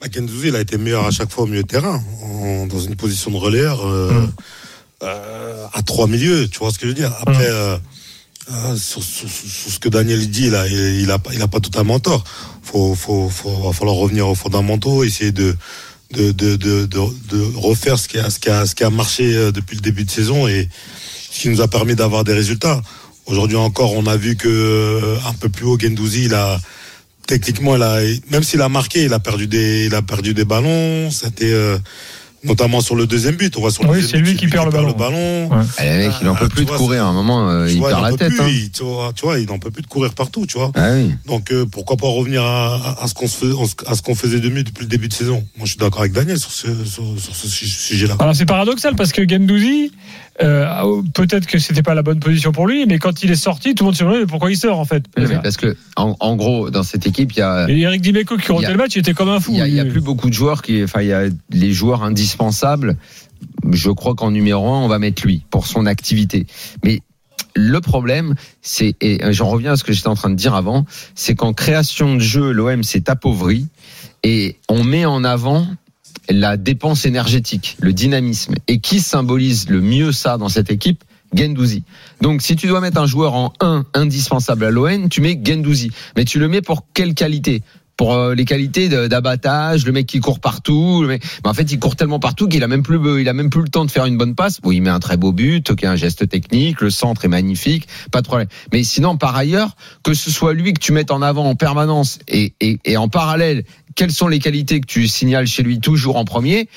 Bah, 0.00 0.08
Gendouzi, 0.12 0.48
il 0.48 0.56
a 0.56 0.60
été 0.60 0.78
meilleur 0.78 1.06
à 1.06 1.10
chaque 1.12 1.30
fois 1.30 1.44
au 1.44 1.46
milieu 1.46 1.62
de 1.62 1.68
terrain, 1.68 2.02
en- 2.24 2.66
dans 2.66 2.80
une 2.80 2.96
position 2.96 3.30
de 3.30 3.36
relayeur, 3.36 3.86
euh, 3.86 4.26
euh, 5.02 5.66
à 5.72 5.82
trois 5.82 6.06
milieux, 6.08 6.48
tu 6.48 6.58
vois 6.58 6.70
ce 6.72 6.78
que 6.78 6.86
je 6.86 6.88
veux 6.88 6.94
dire? 6.94 7.12
Après, 7.20 7.46
euh, 7.48 7.76
euh, 8.50 8.76
sur, 8.76 9.02
sur- 9.02 9.28
sur- 9.28 9.72
ce 9.72 9.78
que 9.78 9.88
Daniel 9.88 10.28
dit, 10.30 10.50
là, 10.50 10.66
il, 10.66 11.00
il 11.02 11.10
a, 11.10 11.18
pas- 11.18 11.32
il 11.34 11.40
a 11.42 11.48
pas 11.48 11.60
totalement 11.60 11.98
tort. 12.00 12.24
Faut, 12.62 12.94
faut, 12.94 13.28
faut, 13.28 13.50
va 13.62 13.72
falloir 13.72 13.96
revenir 13.96 14.28
aux 14.28 14.34
fondamentaux, 14.34 15.04
essayer 15.04 15.32
de, 15.32 15.54
de, 16.12 16.32
de, 16.32 16.56
de, 16.56 16.86
de, 16.86 16.98
de 17.28 17.56
refaire 17.56 17.98
ce 17.98 18.08
qui 18.08 18.18
a, 18.18 18.30
ce 18.30 18.38
qui 18.38 18.50
a, 18.50 18.66
ce 18.66 18.74
qui 18.74 18.84
a 18.84 18.90
marché 18.90 19.34
euh, 19.36 19.52
depuis 19.52 19.76
le 19.76 19.80
début 19.82 20.04
de 20.04 20.10
saison 20.10 20.48
et 20.48 20.68
ce 21.30 21.40
qui 21.40 21.48
nous 21.48 21.60
a 21.60 21.68
permis 21.68 21.94
d'avoir 21.94 22.24
des 22.24 22.32
résultats. 22.34 22.80
Aujourd'hui 23.26 23.56
encore, 23.56 23.92
on 23.94 24.06
a 24.06 24.16
vu 24.16 24.36
que 24.36 24.48
euh, 24.48 25.16
un 25.26 25.34
peu 25.34 25.48
plus 25.48 25.64
haut, 25.64 25.78
Gendouzi, 25.78 26.24
il 26.24 26.34
a 26.34 26.60
techniquement, 27.26 27.76
il 27.76 27.82
a, 27.82 28.00
même 28.30 28.42
s'il 28.42 28.60
a 28.60 28.68
marqué, 28.68 29.04
il 29.04 29.12
a 29.12 29.20
perdu 29.20 29.46
des, 29.46 29.86
il 29.86 29.94
a 29.94 30.02
perdu 30.02 30.34
des 30.34 30.44
ballons. 30.44 31.10
C'était 31.12 31.52
euh, 31.52 31.78
notamment 32.44 32.80
sur 32.80 32.94
le 32.96 33.06
deuxième 33.06 33.36
but. 33.36 33.56
On 33.56 33.60
voit 33.60 33.70
sur 33.70 33.82
le 33.84 33.90
Oui, 33.90 34.00
deuxième 34.00 34.10
c'est 34.24 34.26
lui 34.26 34.32
but, 34.34 34.38
qui 34.38 34.46
perd 34.48 34.66
le 34.66 34.70
ballon. 34.72 34.92
ballon. 34.92 35.48
Ouais. 35.50 35.64
Le 35.80 36.06
mec, 36.08 36.12
il 36.22 36.28
en 36.28 36.34
peut 36.34 36.46
Ah, 36.46 36.54
plus 36.54 36.64
tu 36.66 36.72
de 36.72 36.76
courir. 36.76 37.04
À 37.04 37.08
un 37.08 37.12
moment, 37.12 37.48
euh, 37.50 37.66
Tu 37.66 37.74
il 37.74 37.78
vois, 37.78 37.90
perd 37.90 38.02
la 38.02 38.10
peut 38.10 38.16
tête. 38.16 38.28
plus, 38.30 38.40
hein. 38.40 38.46
il- 38.48 38.70
tu, 38.70 38.82
vois, 38.82 39.12
tu 39.14 39.22
vois, 39.24 39.38
il 39.38 39.46
n'en 39.46 39.58
peut 39.58 39.70
plus 39.70 39.82
de 39.82 39.86
courir 39.86 40.14
partout, 40.14 40.46
tu 40.46 40.56
vois. 40.58 40.70
Ah 40.74 40.90
oui. 40.94 41.10
Donc 41.26 41.52
euh, 41.52 41.66
pourquoi 41.66 41.96
pas 41.96 42.06
revenir 42.08 42.42
à, 42.44 43.04
ce 43.06 43.14
qu'on 43.14 43.26
se 43.28 43.36
fais- 43.46 43.86
à 43.86 43.94
ce 43.94 44.02
qu'on 44.02 44.14
faisait 44.14 44.40
de 44.40 44.48
mieux 44.48 44.62
depuis 44.64 44.82
le 44.82 44.88
début 44.88 45.08
de 45.08 45.12
saison. 45.12 45.44
Moi, 45.56 45.64
je 45.66 45.70
suis 45.70 45.78
d'accord 45.78 46.00
avec 46.00 46.12
Daniel 46.12 46.38
sur 46.38 46.50
ce, 46.50 46.68
sur, 46.84 47.04
sur 47.18 47.34
ce 47.36 47.48
su- 47.48 47.66
sujet-là. 47.68 48.16
Alors, 48.18 48.34
c'est 48.34 48.46
paradoxal 48.46 48.94
parce 48.96 49.12
que 49.12 49.28
Gendouzi, 49.28 49.92
euh, 50.42 51.02
peut-être 51.14 51.46
que 51.46 51.58
c'était 51.58 51.82
pas 51.82 51.94
la 51.94 52.02
bonne 52.02 52.20
position 52.20 52.52
pour 52.52 52.66
lui, 52.66 52.86
mais 52.86 52.98
quand 52.98 53.22
il 53.22 53.30
est 53.30 53.36
sorti, 53.36 53.74
tout 53.74 53.84
le 53.84 53.86
monde 53.86 53.94
se 53.96 54.04
demandait 54.04 54.26
pourquoi 54.26 54.50
il 54.50 54.56
sort, 54.56 54.78
en 54.78 54.84
fait. 54.84 55.04
Oui, 55.16 55.24
parce 55.42 55.56
que, 55.56 55.76
en, 55.96 56.16
en 56.20 56.36
gros, 56.36 56.70
dans 56.70 56.82
cette 56.82 57.06
équipe, 57.06 57.32
il 57.32 57.38
y 57.38 57.42
a, 57.42 57.68
Et 57.68 57.78
Eric 57.80 58.00
Dimeco 58.00 58.36
qui 58.36 58.50
a- 58.52 58.70
le 58.70 58.76
match, 58.76 58.96
il 58.96 59.00
était 59.00 59.14
comme 59.14 59.28
un 59.28 59.40
fou. 59.40 59.52
il 59.54 59.74
y 59.74 59.80
a, 59.80 59.84
plus 59.84 60.00
beaucoup 60.00 60.28
de 60.28 60.34
joueurs 60.34 60.62
qui, 60.62 60.82
enfin, 60.82 61.02
il 61.02 61.08
y 61.08 61.12
a 61.12 61.24
les 61.50 61.72
joueurs 61.72 62.02
indispensables. 62.02 62.96
Je 63.72 63.90
crois 63.90 64.14
qu'en 64.14 64.30
numéro 64.30 64.68
un, 64.72 64.80
on 64.82 64.88
va 64.88 64.98
mettre 64.98 65.26
lui 65.26 65.44
pour 65.50 65.66
son 65.66 65.86
activité. 65.86 66.46
Mais 66.84 67.00
le 67.56 67.80
problème, 67.80 68.34
c'est, 68.62 68.94
et 69.00 69.20
j'en 69.32 69.48
reviens 69.48 69.72
à 69.72 69.76
ce 69.76 69.84
que 69.84 69.92
j'étais 69.92 70.08
en 70.08 70.14
train 70.14 70.30
de 70.30 70.34
dire 70.36 70.54
avant, 70.54 70.84
c'est 71.14 71.34
qu'en 71.34 71.52
création 71.52 72.14
de 72.14 72.20
jeu, 72.20 72.52
l'OM 72.52 72.82
s'est 72.82 73.10
appauvri 73.10 73.66
et 74.22 74.56
on 74.68 74.84
met 74.84 75.04
en 75.06 75.24
avant 75.24 75.66
la 76.28 76.56
dépense 76.56 77.04
énergétique, 77.04 77.76
le 77.80 77.92
dynamisme. 77.92 78.54
Et 78.68 78.78
qui 78.80 79.00
symbolise 79.00 79.68
le 79.68 79.80
mieux 79.80 80.12
ça 80.12 80.38
dans 80.38 80.48
cette 80.48 80.70
équipe 80.70 81.04
Gendouzi. 81.32 81.84
Donc 82.20 82.42
si 82.42 82.56
tu 82.56 82.66
dois 82.66 82.80
mettre 82.80 82.98
un 82.98 83.06
joueur 83.06 83.34
en 83.34 83.52
1 83.60 83.84
indispensable 83.94 84.64
à 84.64 84.70
l'ON, 84.70 85.08
tu 85.08 85.20
mets 85.20 85.40
Gendouzi. 85.42 85.90
Mais 86.16 86.24
tu 86.24 86.38
le 86.38 86.48
mets 86.48 86.62
pour 86.62 86.86
quelle 86.92 87.14
qualité? 87.14 87.62
Pour 88.00 88.14
euh, 88.14 88.34
les 88.34 88.46
qualités 88.46 88.88
d'abattage, 88.88 89.84
le 89.84 89.92
mec 89.92 90.06
qui 90.06 90.20
court 90.20 90.40
partout. 90.40 91.04
Mais 91.06 91.20
en 91.44 91.52
fait, 91.52 91.70
il 91.70 91.78
court 91.78 91.96
tellement 91.96 92.18
partout 92.18 92.48
qu'il 92.48 92.64
a 92.64 92.66
même 92.66 92.82
plus, 92.82 92.98
il 93.20 93.28
a 93.28 93.34
même 93.34 93.50
plus 93.50 93.60
le 93.60 93.68
temps 93.68 93.84
de 93.84 93.90
faire 93.90 94.06
une 94.06 94.16
bonne 94.16 94.34
passe. 94.34 94.58
Bon, 94.62 94.70
il 94.70 94.80
met 94.80 94.88
un 94.88 95.00
très 95.00 95.18
beau 95.18 95.32
but, 95.32 95.68
ok, 95.68 95.84
un 95.84 95.96
geste 95.96 96.26
technique, 96.26 96.80
le 96.80 96.88
centre 96.88 97.26
est 97.26 97.28
magnifique, 97.28 97.86
pas 98.10 98.22
de 98.22 98.26
problème. 98.26 98.48
Mais 98.72 98.84
sinon, 98.84 99.18
par 99.18 99.36
ailleurs, 99.36 99.76
que 100.02 100.14
ce 100.14 100.30
soit 100.30 100.54
lui 100.54 100.72
que 100.72 100.80
tu 100.80 100.92
mettes 100.92 101.10
en 101.10 101.20
avant 101.20 101.44
en 101.44 101.56
permanence 101.56 102.20
et, 102.26 102.54
et, 102.62 102.78
et 102.86 102.96
en 102.96 103.10
parallèle, 103.10 103.64
quelles 103.96 104.12
sont 104.12 104.28
les 104.28 104.38
qualités 104.38 104.80
que 104.80 104.86
tu 104.86 105.06
signales 105.06 105.46
chez 105.46 105.62
lui 105.62 105.78
toujours 105.78 106.16
en 106.16 106.24
premier? 106.24 106.70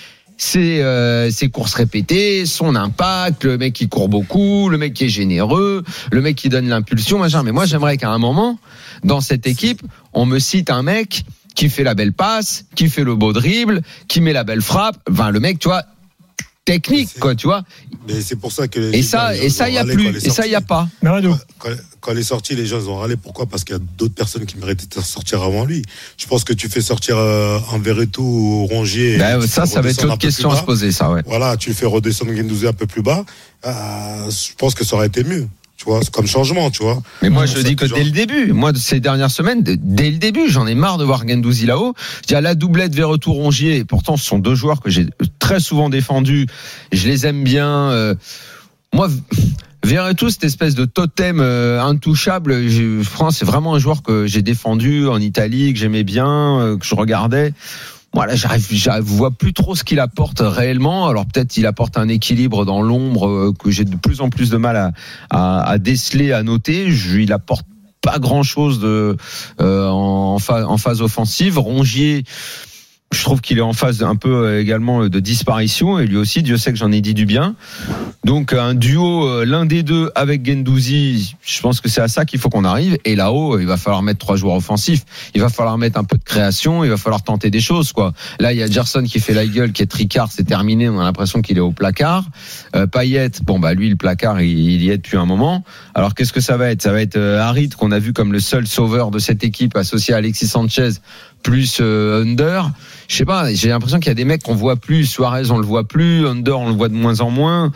C'est 0.44 0.84
euh, 0.84 1.32
ses 1.32 1.50
courses 1.50 1.74
répétées, 1.74 2.46
son 2.46 2.76
impact, 2.76 3.46
le 3.46 3.58
mec 3.58 3.74
qui 3.74 3.88
court 3.88 4.10
beaucoup, 4.10 4.68
le 4.68 4.78
mec 4.78 4.94
qui 4.94 5.06
est 5.06 5.10
généreux, 5.10 5.84
le 6.12 6.22
mec 6.22 6.36
qui 6.36 6.50
donne 6.50 6.68
l'impulsion, 6.68 7.18
machin. 7.18 7.44
Mais 7.44 7.54
moi, 7.54 7.66
j'aimerais 7.66 7.96
qu'à 7.96 8.10
un 8.10 8.18
moment, 8.18 8.60
dans 9.06 9.22
cette 9.22 9.48
équipe, 9.48 9.82
on 10.12 10.26
me 10.26 10.40
cite 10.40 10.70
un 10.70 10.84
mec 10.84 11.24
qui 11.56 11.70
fait 11.70 11.84
la 11.84 11.94
belle 11.94 12.12
passe, 12.12 12.66
qui 12.76 12.90
fait 12.90 13.06
le 13.06 13.16
beau 13.16 13.32
dribble, 13.32 13.84
qui 14.10 14.20
met 14.20 14.34
la 14.34 14.44
belle 14.44 14.62
frappe. 14.62 14.98
Enfin, 15.10 15.32
le 15.32 15.40
mec, 15.40 15.60
tu 15.60 15.70
vois, 15.70 15.84
technique, 16.66 17.20
quoi, 17.20 17.36
tu 17.36 17.48
vois. 17.48 17.64
Mais 18.08 18.22
c'est 18.22 18.36
pour 18.36 18.52
ça 18.52 18.68
que 18.68 18.80
les 18.80 18.98
Et 18.98 19.02
gens, 19.02 19.10
ça, 19.10 19.36
et 19.36 19.50
ça, 19.50 19.70
il 19.70 19.76
y 19.76 19.78
a 19.78 19.84
plus. 19.86 20.26
Et 20.26 20.30
ça, 20.30 20.46
il 20.46 20.52
y 20.52 20.56
a 20.56 20.62
pas. 20.62 20.88
Quand, 21.60 21.70
quand 22.00 22.12
elle 22.12 22.20
est 22.20 22.24
sortie, 22.24 22.56
les 22.56 22.66
gens 22.66 22.80
ils 22.80 22.90
ont 22.90 22.98
râlé. 22.98 23.16
Pourquoi? 23.18 23.46
Parce 23.46 23.64
qu'il 23.64 23.76
y 23.76 23.80
a 23.80 23.82
d'autres 23.98 24.14
personnes 24.16 24.46
qui 24.46 24.58
méritaient 24.58 24.88
de 25.00 25.04
sortir 25.04 25.42
avant 25.44 25.66
lui. 25.66 25.82
Je 26.18 26.26
pense 26.26 26.44
que 26.44 26.54
tu 26.54 26.70
fais 26.70 26.82
sortir 26.82 27.18
euh, 27.18 27.60
un 27.74 27.80
Verretou 27.80 28.24
ou 28.24 28.66
Rongier. 28.68 29.16
et 29.16 29.18
Ben, 29.18 29.42
ça, 29.46 29.66
ça 29.66 29.82
va 29.82 29.90
être 29.90 30.02
redescendre 30.02 30.04
un 30.04 30.08
l'autre 30.08 30.20
peu 30.22 30.28
question 30.28 30.52
à 30.52 30.58
se 30.58 30.64
poser, 30.64 30.92
ça, 30.92 31.12
ouais. 31.12 31.22
Voilà, 31.26 31.58
tu 31.58 31.70
le 31.70 31.76
fais 31.76 31.86
redescendre 31.86 32.34
Gendouzi 32.36 32.68
un 32.68 32.74
peu 32.74 32.88
plus 32.88 33.02
bas. 33.02 33.24
euh, 33.66 34.30
je 34.30 34.54
pense 34.58 34.74
que 34.76 34.84
ça 34.86 34.96
aurait 34.96 35.08
été 35.08 35.24
mieux. 35.24 35.48
Tu 35.76 35.86
vois, 35.86 36.00
c'est 36.02 36.12
comme 36.14 36.28
changement, 36.28 36.70
tu 36.72 36.84
vois. 36.84 37.02
Mais 37.22 37.30
moi, 37.30 37.42
Ouais, 37.42 37.48
je 37.48 37.60
dis 37.62 37.76
que 37.76 37.88
genre- 37.88 37.98
dès 37.98 38.04
le 38.04 38.12
début, 38.12 38.54
moi, 38.54 38.72
de 38.72 38.78
ces 38.78 39.00
dernières 39.00 39.32
semaines, 39.32 39.64
dès 39.64 40.12
le 40.12 40.18
début, 40.18 40.48
j'en 40.48 40.66
ai 40.68 40.76
marre 40.76 40.98
de 40.98 41.04
voir 41.04 41.28
Gendouzi 41.28 41.66
là-haut. 41.66 41.94
Je 42.22 42.28
dis 42.28 42.36
à 42.36 42.42
la 42.42 42.56
doublette 42.56 42.94
vers 42.96 43.10
retour 43.10 43.36
Rongier. 43.36 43.78
Et 43.78 43.84
pourtant, 43.84 44.16
ce 44.16 44.24
sont 44.24 44.40
deux 44.40 44.56
joueurs 44.56 44.80
que 44.82 44.90
j'ai 44.90 45.08
très 45.40 45.60
souvent 45.60 45.90
défendus. 45.90 46.46
Je 46.92 47.08
les 47.08 47.26
aime 47.26 47.44
bien. 47.44 47.68
euh, 47.90 48.16
moi, 48.94 49.10
Verretou, 49.84 50.30
cette 50.30 50.46
espèce 50.46 50.76
de 50.76 50.86
totem 50.86 51.42
euh, 51.42 51.84
intouchable, 51.84 52.70
je 52.70 53.04
France, 53.04 53.38
c'est 53.40 53.46
vraiment 53.46 53.76
un 53.76 53.80
joueur 53.80 54.02
que 54.02 54.26
j'ai 54.28 54.42
défendu 54.42 55.08
en 55.10 55.20
Italie, 55.20 55.74
que 55.74 55.80
j'aimais 55.80 56.06
bien, 56.06 56.60
euh, 56.62 56.78
que 56.78 56.86
je 56.86 56.96
regardais. 56.96 57.54
Voilà, 58.14 58.36
j'arrive, 58.36 58.68
j'arrive, 58.72 59.06
vois 59.06 59.32
plus 59.32 59.54
trop 59.54 59.76
ce 59.76 59.84
qu'il 59.84 60.00
apporte 60.00 60.42
réellement. 60.42 61.08
Alors 61.08 61.26
peut-être 61.26 61.58
il 61.58 61.66
apporte 61.66 61.98
un 61.98 62.08
équilibre 62.08 62.64
dans 62.64 62.84
l'ombre 62.84 63.28
euh, 63.28 63.54
que 63.58 63.72
j'ai 63.72 63.86
de 63.86 63.96
plus 63.96 64.22
en 64.22 64.30
plus 64.30 64.52
de 64.52 64.58
mal 64.58 64.76
à, 64.78 64.92
à, 65.32 65.64
à 65.68 65.78
déceler, 65.80 66.32
à 66.32 66.44
noter. 66.44 66.92
Je, 66.92 67.20
il 67.20 67.34
apporte 67.34 67.66
pas 68.02 68.20
grand 68.20 68.44
chose 68.44 68.80
de 68.80 69.18
euh, 69.62 69.88
en, 69.88 70.38
phase, 70.38 70.66
en 70.66 70.78
phase 70.78 71.02
offensive. 71.02 71.58
Rongier, 71.58 72.24
je 73.14 73.24
trouve 73.24 73.42
qu'il 73.42 73.58
est 73.58 73.62
en 73.62 73.74
phase 73.74 74.04
un 74.04 74.16
peu 74.16 74.46
euh, 74.46 74.62
également 74.62 75.08
de 75.08 75.20
disparition. 75.20 76.00
Et 76.00 76.06
lui 76.06 76.18
aussi 76.18 76.44
Dieu 76.44 76.58
sait 76.58 76.72
que 76.72 76.78
j'en 76.78 76.92
ai 76.92 77.02
dit 77.02 77.14
du 77.14 77.26
bien. 77.26 77.56
Donc 78.26 78.54
un 78.54 78.74
duo 78.74 79.28
euh, 79.28 79.46
l'un 79.46 79.66
des 79.66 79.84
deux 79.84 80.12
avec 80.16 80.46
Gendouzi 80.46 81.36
je 81.42 81.62
pense 81.62 81.82
que 81.82 81.90
c'est 81.90 82.02
à 82.02 82.08
ça 82.08 82.26
qu'il 82.26 82.40
faut 82.40 82.50
qu'on 82.50 82.66
arrive. 82.66 82.98
Et 83.06 83.16
là-haut 83.16 83.60
il 83.60 83.68
va 83.68 83.78
falloir 83.78 84.02
mettre 84.02 84.20
trois 84.20 84.36
joueurs 84.36 84.56
offensifs. 84.56 85.04
Il 85.36 85.42
va 85.42 85.50
falloir 85.50 85.78
mettre 85.78 86.00
un 86.00 86.04
peu 86.04 86.18
de 86.18 86.24
création. 86.24 86.84
Il 86.84 86.90
va 86.90 86.98
falloir 86.98 87.24
tenter 87.24 87.50
des 87.50 87.62
choses 87.62 87.94
quoi. 87.94 88.14
Là 88.40 88.54
il 88.54 88.60
y 88.60 88.64
a 88.64 88.68
Gerson 88.68 89.04
qui 89.04 89.20
fait 89.20 89.34
la 89.34 89.46
gueule 89.46 89.72
qui 89.72 89.84
est 89.84 89.88
tricard 89.88 90.30
c'est 90.32 90.44
terminé. 90.44 90.90
On 90.90 91.00
a 91.00 91.04
l'impression 91.04 91.42
qu'il 91.42 91.58
est 91.58 91.62
au 91.62 91.72
placard. 91.72 92.26
Euh, 92.76 92.88
Payet 92.88 93.32
bon 93.44 93.60
bah 93.60 93.74
lui 93.74 93.90
le 93.90 93.96
placard 93.96 94.42
il, 94.42 94.50
il 94.50 94.84
y 94.84 94.90
est 94.90 94.98
depuis 94.98 95.18
un 95.18 95.26
moment. 95.26 95.64
Alors 95.94 96.16
qu'est-ce 96.16 96.34
que 96.34 96.42
ça 96.42 96.58
va 96.58 96.70
être? 96.72 96.82
Ça 96.82 96.92
va 96.92 97.02
être 97.02 97.18
euh, 97.18 97.40
Harit 97.40 97.70
qu'on 97.70 97.92
a 97.92 98.00
vu 98.00 98.14
comme 98.14 98.34
le 98.34 98.40
seul 98.40 98.68
sauveur 98.68 99.12
de 99.12 99.20
cette 99.20 99.44
équipe 99.44 99.76
associé 99.76 100.14
à 100.14 100.18
Alexis 100.18 100.48
Sanchez 100.48 100.90
plus 101.44 101.78
euh, 101.82 102.24
Under. 102.24 102.72
Je 103.08 103.16
sais 103.18 103.26
pas, 103.26 103.54
j'ai 103.54 103.70
l'impression 103.70 104.00
qu'il 104.00 104.08
y 104.08 104.12
a 104.12 104.16
des 104.16 104.26
mecs 104.26 104.42
qu'on 104.44 104.56
voit 104.56 104.78
plus. 104.78 105.06
Suarez, 105.06 105.52
on 105.52 105.58
le 105.58 105.66
voit 105.66 105.88
plus. 105.88 106.26
Under, 106.26 106.58
on 106.60 106.70
le 106.70 106.76
voit 106.76 106.90
de 106.90 106.96
moins 106.96 107.20
en 107.22 107.30
moins. 107.30 107.72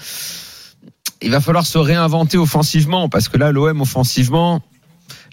Il 1.21 1.31
va 1.31 1.41
falloir 1.41 1.65
se 1.65 1.77
réinventer 1.77 2.37
offensivement 2.37 3.09
parce 3.09 3.27
que 3.27 3.37
là, 3.37 3.51
l'OM 3.51 3.81
offensivement, 3.81 4.61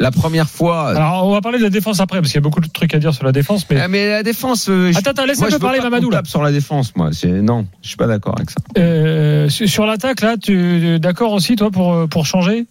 la 0.00 0.10
première 0.10 0.48
fois. 0.48 0.88
Alors, 0.90 1.26
on 1.26 1.32
va 1.32 1.40
parler 1.40 1.58
de 1.58 1.62
la 1.64 1.70
défense 1.70 2.00
après, 2.00 2.18
parce 2.20 2.28
qu'il 2.32 2.36
y 2.38 2.42
a 2.42 2.42
beaucoup 2.42 2.60
de 2.60 2.68
trucs 2.68 2.94
à 2.94 2.98
dire 2.98 3.12
sur 3.14 3.24
la 3.24 3.32
défense. 3.32 3.66
Mais, 3.70 3.80
Ah, 3.80 3.88
mais 3.88 4.08
la 4.08 4.22
défense. 4.22 4.68
euh, 4.68 4.90
je- 4.92 4.98
attends, 4.98 5.10
attends, 5.10 5.26
laisse 5.26 5.38
moi, 5.38 5.48
un 5.48 5.50
je 5.50 5.56
peu 5.56 5.60
veux 5.60 5.66
parler 5.66 5.80
Mamadou. 5.80 6.10
Là. 6.10 6.22
sur 6.24 6.42
la 6.42 6.52
défense, 6.52 6.96
moi. 6.96 7.10
Non, 7.24 7.66
je 7.82 7.88
suis 7.88 7.96
pas 7.96 8.06
d'accord 8.06 8.34
avec 8.36 8.50
ça. 8.50 8.56
Euh, 8.78 9.48
sur 9.48 9.86
l'attaque, 9.86 10.22
là, 10.22 10.36
tu 10.42 10.98
d'accord 10.98 11.32
aussi, 11.32 11.54
toi, 11.56 11.70
pour, 11.70 11.92
euh, 11.94 12.06
pour 12.06 12.24
changer? 12.26 12.66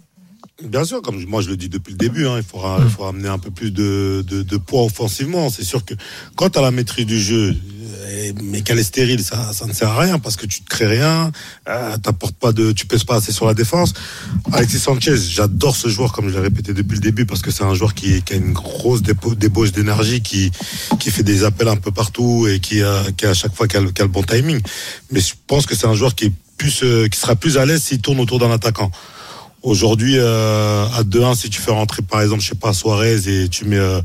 Bien 0.61 0.83
sûr, 0.85 1.01
comme 1.01 1.23
moi 1.25 1.41
je 1.41 1.49
le 1.49 1.57
dis 1.57 1.67
depuis 1.67 1.91
le 1.93 1.97
début, 1.97 2.27
hein, 2.27 2.35
il 2.37 2.43
faudra, 2.43 2.79
il 2.83 2.89
faut 2.89 3.05
amener 3.05 3.27
un 3.27 3.39
peu 3.39 3.49
plus 3.49 3.71
de, 3.71 4.23
de, 4.27 4.43
de 4.43 4.57
poids 4.57 4.83
offensivement. 4.83 5.49
C'est 5.49 5.63
sûr 5.63 5.83
que 5.83 5.95
quand 6.35 6.51
tu 6.51 6.59
as 6.59 6.61
la 6.61 6.69
maîtrise 6.69 7.07
du 7.07 7.19
jeu, 7.19 7.55
euh, 8.05 8.31
mais 8.43 8.61
qu'elle 8.61 8.77
est 8.77 8.83
stérile, 8.83 9.23
ça, 9.23 9.51
ça 9.51 9.65
ne 9.65 9.73
sert 9.73 9.89
à 9.89 9.99
rien 9.99 10.19
parce 10.19 10.35
que 10.35 10.45
tu 10.45 10.61
ne 10.61 10.67
crées 10.67 10.85
rien, 10.99 11.31
euh, 11.67 11.97
t'apportes 11.97 12.35
pas 12.35 12.51
de, 12.51 12.71
tu 12.71 12.85
pèses 12.85 13.03
pas 13.03 13.15
assez 13.15 13.31
sur 13.31 13.47
la 13.47 13.55
défense. 13.55 13.93
Alexis 14.51 14.77
Sanchez, 14.77 15.15
j'adore 15.17 15.75
ce 15.75 15.87
joueur 15.87 16.11
comme 16.13 16.29
je 16.29 16.35
l'ai 16.35 16.39
répété 16.41 16.71
depuis 16.73 16.95
le 16.95 17.01
début 17.01 17.25
parce 17.25 17.41
que 17.41 17.49
c'est 17.49 17.63
un 17.63 17.73
joueur 17.73 17.95
qui, 17.95 18.21
qui 18.21 18.33
a 18.33 18.35
une 18.35 18.53
grosse 18.53 19.01
débauche 19.01 19.71
d'énergie, 19.71 20.21
qui, 20.21 20.51
qui 20.99 21.09
fait 21.09 21.23
des 21.23 21.43
appels 21.45 21.67
un 21.67 21.77
peu 21.77 21.91
partout 21.91 22.47
et 22.47 22.59
qui, 22.59 22.83
a, 22.83 23.03
qui 23.17 23.25
à 23.25 23.33
chaque 23.33 23.55
fois 23.55 23.67
qui 23.67 23.77
a, 23.77 23.81
le- 23.81 23.91
qui 23.91 24.03
a 24.03 24.05
le 24.05 24.11
bon 24.11 24.21
timing. 24.21 24.61
Mais 25.11 25.19
je 25.19 25.33
pense 25.47 25.65
que 25.65 25.75
c'est 25.75 25.87
un 25.87 25.95
joueur 25.95 26.13
qui 26.13 26.25
est 26.25 26.31
plus, 26.57 26.83
euh, 26.83 27.07
qui 27.07 27.19
sera 27.19 27.35
plus 27.35 27.57
à 27.57 27.65
l'aise 27.65 27.81
s'il 27.81 27.99
tourne 27.99 28.19
autour 28.19 28.37
d'un 28.37 28.51
attaquant. 28.51 28.91
Aujourd'hui, 29.63 30.15
euh, 30.17 30.85
à 30.97 31.03
2-1, 31.03 31.35
si 31.35 31.49
tu 31.49 31.61
fais 31.61 31.71
rentrer, 31.71 32.01
par 32.01 32.21
exemple, 32.21 32.41
je 32.41 32.49
sais 32.49 32.55
pas, 32.55 32.73
Suarez 32.73 33.15
et 33.27 33.47
tu 33.47 33.63
mets 33.65 33.77
euh, 33.77 34.01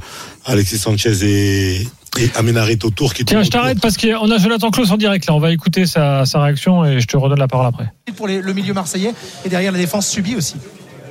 Alexis 0.46 0.78
Sanchez 0.78 1.12
et, 1.24 1.82
et 2.18 2.30
Aminarit 2.36 2.78
autour 2.84 3.12
qui 3.12 3.24
Tiens, 3.24 3.42
je 3.42 3.50
t'arrête 3.50 3.80
parce 3.80 3.96
qu'on 3.96 4.30
a 4.30 4.38
Jonathan 4.38 4.70
Klaus 4.70 4.90
en 4.92 4.96
direct, 4.96 5.26
là. 5.26 5.34
On 5.34 5.40
va 5.40 5.50
écouter 5.52 5.84
sa, 5.86 6.24
sa 6.26 6.40
réaction 6.42 6.84
et 6.84 7.00
je 7.00 7.06
te 7.08 7.16
redonne 7.16 7.40
la 7.40 7.48
parole 7.48 7.66
après. 7.66 7.92
pour 8.16 8.28
les- 8.28 8.40
le 8.40 8.52
milieu 8.54 8.72
marseillais 8.72 9.12
et 9.44 9.48
derrière 9.48 9.72
la 9.72 9.78
défense 9.78 10.06
subie 10.08 10.36
aussi. 10.36 10.54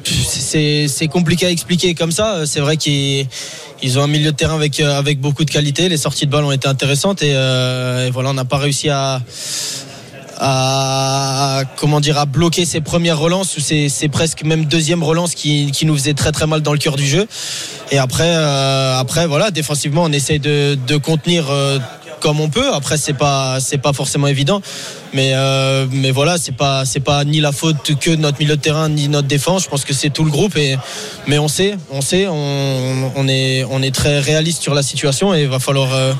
c'est 0.06 1.08
compliqué 1.12 1.46
à 1.46 1.52
expliquer 1.52 1.94
comme 1.94 2.12
ça. 2.12 2.46
C'est 2.46 2.62
vrai 2.62 2.78
qu'ils 2.78 3.28
ils 3.84 4.00
ont 4.00 4.04
un 4.04 4.08
milieu 4.08 4.32
de 4.32 4.36
terrain 4.38 4.56
avec 4.56 4.80
euh, 4.80 4.98
avec 4.98 5.20
beaucoup 5.20 5.44
de 5.44 5.52
qualité. 5.52 5.90
Les 5.90 5.98
sorties 5.98 6.26
de 6.26 6.32
balles 6.32 6.46
ont 6.46 6.52
été 6.54 6.68
intéressantes 6.70 7.22
et, 7.22 7.34
euh, 7.36 8.08
et 8.08 8.12
voilà, 8.12 8.30
on 8.30 8.34
n'a 8.34 8.46
pas 8.46 8.58
réussi 8.58 8.90
à 8.90 9.22
à 10.40 11.64
comment 11.78 12.00
dire 12.00 12.18
à 12.18 12.26
bloquer 12.26 12.66
ces 12.66 12.82
premières 12.82 13.20
relances 13.20 13.58
ou 13.58 13.62
ces, 13.62 13.90
ces 13.90 14.08
presque 14.08 14.44
même 14.44 14.66
deuxième 14.66 15.04
relance 15.04 15.34
qui, 15.36 15.72
qui 15.72 15.86
nous 15.86 15.96
faisait 15.96 16.14
très 16.14 16.32
très 16.32 16.48
mal 16.48 16.62
dans 16.62 16.74
le 16.74 16.80
cœur 16.80 16.96
du 16.96 17.06
jeu. 17.06 17.28
Et 17.92 17.98
après 17.98 18.28
euh, 18.28 18.98
après 18.98 19.28
voilà 19.28 19.52
défensivement 19.52 20.04
on 20.04 20.12
essaye 20.12 20.40
de, 20.40 20.78
de 20.88 20.98
contenir 20.98 21.50
euh, 21.50 21.80
comme 22.20 22.40
on 22.40 22.50
peut. 22.50 22.74
Après 22.74 22.98
c'est 22.98 23.14
pas 23.14 23.60
c'est 23.60 23.78
pas 23.78 23.94
forcément 23.94 24.28
évident, 24.28 24.62
mais 25.14 25.32
euh, 25.34 25.88
mais 25.92 26.12
voilà 26.12 26.38
c'est 26.38 26.56
pas 26.56 26.86
c'est 26.86 27.00
pas 27.00 27.24
ni 27.24 27.40
la 27.40 27.52
faute 27.52 27.96
que 28.00 28.12
de 28.12 28.16
notre 28.18 28.40
milieu 28.40 28.56
de 28.56 28.62
terrain 28.62 28.90
ni 28.90 29.08
notre 29.08 29.28
défense. 29.28 29.64
Je 29.64 29.70
pense 29.70 29.86
que 29.86 29.94
c'est 29.94 30.10
tout 30.10 30.24
le 30.24 30.32
groupe 30.32 30.58
et 30.58 30.78
mais 31.28 31.40
on 31.40 31.48
sait 31.48 31.76
on 31.92 32.02
sait 32.02 32.28
on, 32.28 33.12
on 33.16 33.28
est 33.28 33.66
on 33.70 33.82
est 33.82 33.94
très 33.94 34.20
réaliste 34.20 34.62
sur 34.62 34.74
la 34.74 34.84
situation 34.84 35.34
et 35.34 35.44
il 35.44 35.48
va 35.48 35.60
falloir 35.60 35.94
euh, 35.94 36.14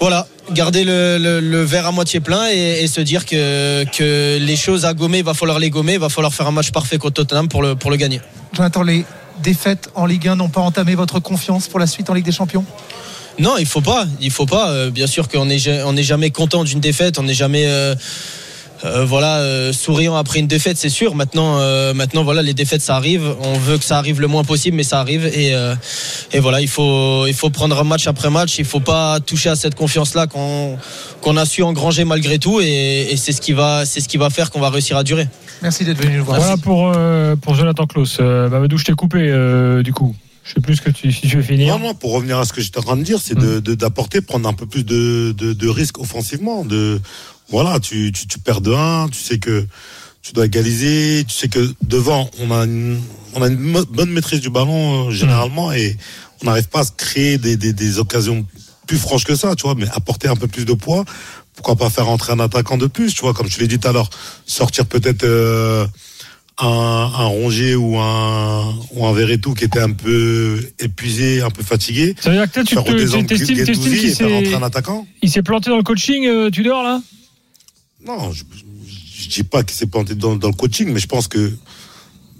voilà 0.00 0.26
garder 0.52 0.84
le, 0.84 1.18
le, 1.18 1.40
le 1.40 1.62
verre 1.62 1.86
à 1.86 1.92
moitié 1.92 2.20
plein 2.20 2.48
et, 2.50 2.82
et 2.82 2.86
se 2.86 3.00
dire 3.00 3.24
que, 3.26 3.84
que 3.84 4.38
les 4.38 4.56
choses 4.56 4.84
à 4.84 4.94
gommer, 4.94 5.18
il 5.18 5.24
va 5.24 5.34
falloir 5.34 5.58
les 5.58 5.70
gommer, 5.70 5.94
il 5.94 5.98
va 5.98 6.08
falloir 6.08 6.32
faire 6.32 6.46
un 6.46 6.52
match 6.52 6.70
parfait 6.70 6.98
contre 6.98 7.14
Tottenham 7.14 7.48
pour 7.48 7.62
le, 7.62 7.74
pour 7.74 7.90
le 7.90 7.96
gagner. 7.96 8.20
Jonathan, 8.52 8.82
les 8.82 9.04
défaites 9.42 9.90
en 9.94 10.06
Ligue 10.06 10.28
1 10.28 10.36
n'ont 10.36 10.48
pas 10.48 10.60
entamé 10.60 10.94
votre 10.94 11.20
confiance 11.20 11.68
pour 11.68 11.78
la 11.78 11.86
suite 11.86 12.10
en 12.10 12.14
Ligue 12.14 12.24
des 12.24 12.32
Champions? 12.32 12.64
Non, 13.38 13.56
il 13.58 13.66
faut 13.66 13.80
pas. 13.80 14.06
Il 14.20 14.30
faut 14.30 14.46
pas. 14.46 14.70
Euh, 14.70 14.90
bien 14.90 15.06
sûr 15.06 15.28
qu'on 15.28 15.46
n'est 15.46 15.58
jamais 16.02 16.30
content 16.30 16.64
d'une 16.64 16.80
défaite. 16.80 17.18
On 17.18 17.22
n'est 17.22 17.34
jamais 17.34 17.64
euh, 17.66 17.94
euh, 18.84 19.04
voilà 19.04 19.38
euh, 19.38 19.72
souriant 19.72 20.16
après 20.16 20.38
une 20.38 20.46
défaite, 20.46 20.76
c'est 20.78 20.88
sûr. 20.88 21.14
Maintenant, 21.14 21.58
euh, 21.58 21.92
maintenant 21.94 22.24
voilà, 22.24 22.42
les 22.42 22.54
défaites 22.54 22.80
ça 22.82 22.96
arrive. 22.96 23.22
On 23.42 23.58
veut 23.58 23.76
que 23.78 23.84
ça 23.84 23.98
arrive 23.98 24.20
le 24.20 24.26
moins 24.26 24.44
possible, 24.44 24.76
mais 24.76 24.82
ça 24.84 25.00
arrive. 25.00 25.26
Et, 25.26 25.54
euh, 25.54 25.74
et 26.32 26.40
voilà, 26.40 26.60
il 26.60 26.68
faut 26.68 27.26
il 27.26 27.34
faut 27.34 27.50
prendre 27.50 27.82
match 27.84 28.06
après 28.06 28.30
match. 28.30 28.58
Il 28.58 28.64
faut 28.64 28.80
pas 28.80 29.20
toucher 29.20 29.50
à 29.50 29.56
cette 29.56 29.74
confiance 29.74 30.14
là 30.14 30.26
qu'on 30.26 30.78
qu'on 31.20 31.36
a 31.36 31.44
su 31.44 31.62
engranger 31.62 32.04
malgré 32.04 32.38
tout. 32.38 32.60
Et, 32.60 33.08
et 33.10 33.16
c'est 33.16 33.32
ce 33.32 33.40
qui 33.40 33.52
va 33.52 33.84
c'est 33.84 34.00
ce 34.00 34.08
qui 34.08 34.16
va 34.16 34.30
faire 34.30 34.50
qu'on 34.50 34.60
va 34.60 34.70
réussir 34.70 34.96
à 34.96 35.04
durer. 35.04 35.28
Merci 35.62 35.84
d'être 35.84 36.00
venu 36.02 36.16
nous 36.18 36.24
voir. 36.24 36.38
Voilà 36.40 36.56
pour, 36.56 36.90
euh, 36.96 37.36
pour 37.36 37.54
Jonathan 37.54 37.86
Klaus. 37.86 38.16
Euh, 38.20 38.48
Mamadou, 38.48 38.78
je 38.78 38.84
t'ai 38.86 38.94
coupé, 38.94 39.18
euh, 39.20 39.82
du 39.82 39.92
coup. 39.92 40.16
Je 40.42 40.54
sais 40.54 40.60
plus 40.62 40.76
ce 40.76 40.80
que 40.80 40.88
tu, 40.90 41.12
si 41.12 41.28
tu 41.28 41.36
veux 41.36 41.42
finir. 41.42 41.78
Non, 41.78 41.88
non, 41.88 41.94
pour 41.94 42.12
revenir 42.12 42.38
à 42.38 42.46
ce 42.46 42.54
que 42.54 42.62
j'étais 42.62 42.78
en 42.78 42.82
train 42.82 42.96
de 42.96 43.02
dire, 43.02 43.18
c'est 43.22 43.36
de- 43.38 43.60
de- 43.60 43.74
d'apporter, 43.74 44.22
prendre 44.22 44.48
un 44.48 44.54
peu 44.54 44.64
plus 44.64 44.84
de, 44.84 45.32
de, 45.36 45.52
de 45.52 45.68
risques 45.68 45.98
offensivement. 46.00 46.64
De, 46.64 46.98
voilà, 47.50 47.80
tu, 47.80 48.12
tu, 48.12 48.26
tu 48.26 48.38
perds 48.38 48.60
de 48.60 48.72
1, 48.72 49.08
tu 49.08 49.18
sais 49.18 49.38
que 49.38 49.66
tu 50.22 50.32
dois 50.32 50.46
égaliser, 50.46 51.24
tu 51.26 51.34
sais 51.34 51.48
que 51.48 51.72
devant, 51.82 52.30
on 52.40 52.50
a 52.50 52.64
une, 52.64 53.00
on 53.34 53.42
a 53.42 53.48
une 53.48 53.84
bonne 53.90 54.10
maîtrise 54.10 54.40
du 54.40 54.50
ballon 54.50 55.08
euh, 55.08 55.10
généralement 55.10 55.72
et 55.72 55.96
on 56.42 56.46
n'arrive 56.46 56.68
pas 56.68 56.80
à 56.80 56.84
se 56.84 56.92
créer 56.96 57.38
des, 57.38 57.56
des, 57.56 57.72
des 57.72 57.98
occasions 57.98 58.46
plus 58.86 58.98
franches 58.98 59.24
que 59.24 59.34
ça, 59.34 59.54
tu 59.54 59.62
vois, 59.62 59.74
mais 59.74 59.86
apporter 59.92 60.28
un 60.28 60.36
peu 60.36 60.46
plus 60.46 60.64
de 60.64 60.72
poids. 60.72 61.04
Pourquoi 61.54 61.76
pas 61.76 61.90
faire 61.90 62.08
entrer 62.08 62.32
un 62.32 62.40
attaquant 62.40 62.76
de 62.76 62.86
plus, 62.86 63.14
tu 63.14 63.20
vois, 63.22 63.34
comme 63.34 63.48
je 63.48 63.58
l'ai 63.58 63.66
dit 63.66 63.78
tout 63.78 63.88
à 63.88 63.92
l'heure, 63.92 64.10
sortir 64.46 64.86
peut-être 64.86 65.24
euh, 65.24 65.86
un, 66.58 66.66
un 66.66 67.26
Rongier 67.26 67.74
ou 67.74 67.98
un, 67.98 68.74
ou 68.92 69.06
un 69.06 69.12
Verretou 69.12 69.54
qui 69.54 69.64
était 69.64 69.80
un 69.80 69.92
peu 69.92 70.60
épuisé, 70.78 71.42
un 71.42 71.50
peu 71.50 71.62
fatigué. 71.62 72.14
Ça 72.20 72.30
veut 72.30 72.36
dire 72.36 72.50
que 72.50 72.60
tu 72.60 72.74
t'estimes 73.26 73.64
qu'il 73.64 74.14
s'est 74.14 74.54
un 74.54 74.62
attaquant? 74.62 75.06
il 75.22 75.30
s'est 75.30 75.42
planté 75.42 75.70
dans 75.70 75.76
le 75.76 75.82
coaching, 75.82 76.26
euh, 76.26 76.50
Tudor, 76.50 76.82
là? 76.82 77.00
Non, 78.06 78.32
je, 78.32 78.44
je 79.22 79.28
dis 79.28 79.42
pas 79.42 79.62
qu'il 79.62 79.76
s'est 79.76 79.86
planté 79.86 80.14
dans, 80.14 80.36
dans 80.36 80.48
le 80.48 80.54
coaching, 80.54 80.90
mais 80.92 81.00
je 81.00 81.06
pense 81.06 81.28
que 81.28 81.52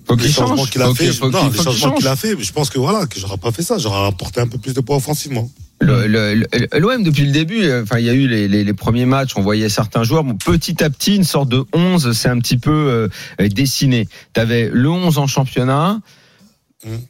Faut 0.06 0.16
les 0.16 0.28
changements 0.28 0.56
change. 0.56 0.70
qu'il 0.70 0.82
a 0.82 0.86
Faut 0.86 0.94
fait, 0.94 1.04
non, 1.30 1.48
les 1.50 1.56
changements 1.62 1.94
qu'il 1.94 2.06
a 2.08 2.16
je 2.42 2.52
pense 2.52 2.70
que 2.70 2.78
voilà, 2.78 3.06
que 3.06 3.18
j'aurais 3.20 3.36
pas 3.36 3.52
fait 3.52 3.62
ça, 3.62 3.78
j'aurais 3.78 4.06
apporté 4.06 4.40
un 4.40 4.48
peu 4.48 4.58
plus 4.58 4.72
de 4.74 4.80
poids 4.80 4.96
offensivement. 4.96 5.50
L'OM 5.82 7.02
depuis 7.02 7.24
le 7.24 7.32
début, 7.32 7.62
euh, 7.64 7.82
enfin 7.82 7.98
il 7.98 8.04
y 8.04 8.10
a 8.10 8.12
eu 8.12 8.26
les, 8.28 8.48
les- 8.48 8.64
les 8.64 8.72
premiers 8.74 9.06
matchs, 9.06 9.32
on 9.36 9.42
voyait 9.42 9.68
certains 9.70 10.02
joueurs, 10.04 10.24
bon, 10.24 10.34
petit 10.34 10.82
à 10.84 10.90
petit 10.90 11.16
une 11.16 11.24
sorte 11.24 11.48
de 11.48 11.64
11 11.72 12.12
c'est 12.12 12.28
un 12.28 12.38
petit 12.38 12.58
peu 12.58 12.70
euh, 13.40 13.48
dessiné. 13.48 14.06
Tu 14.34 14.40
avais 14.40 14.68
le 14.72 14.90
11 14.90 15.16
en 15.18 15.26
championnat. 15.26 16.00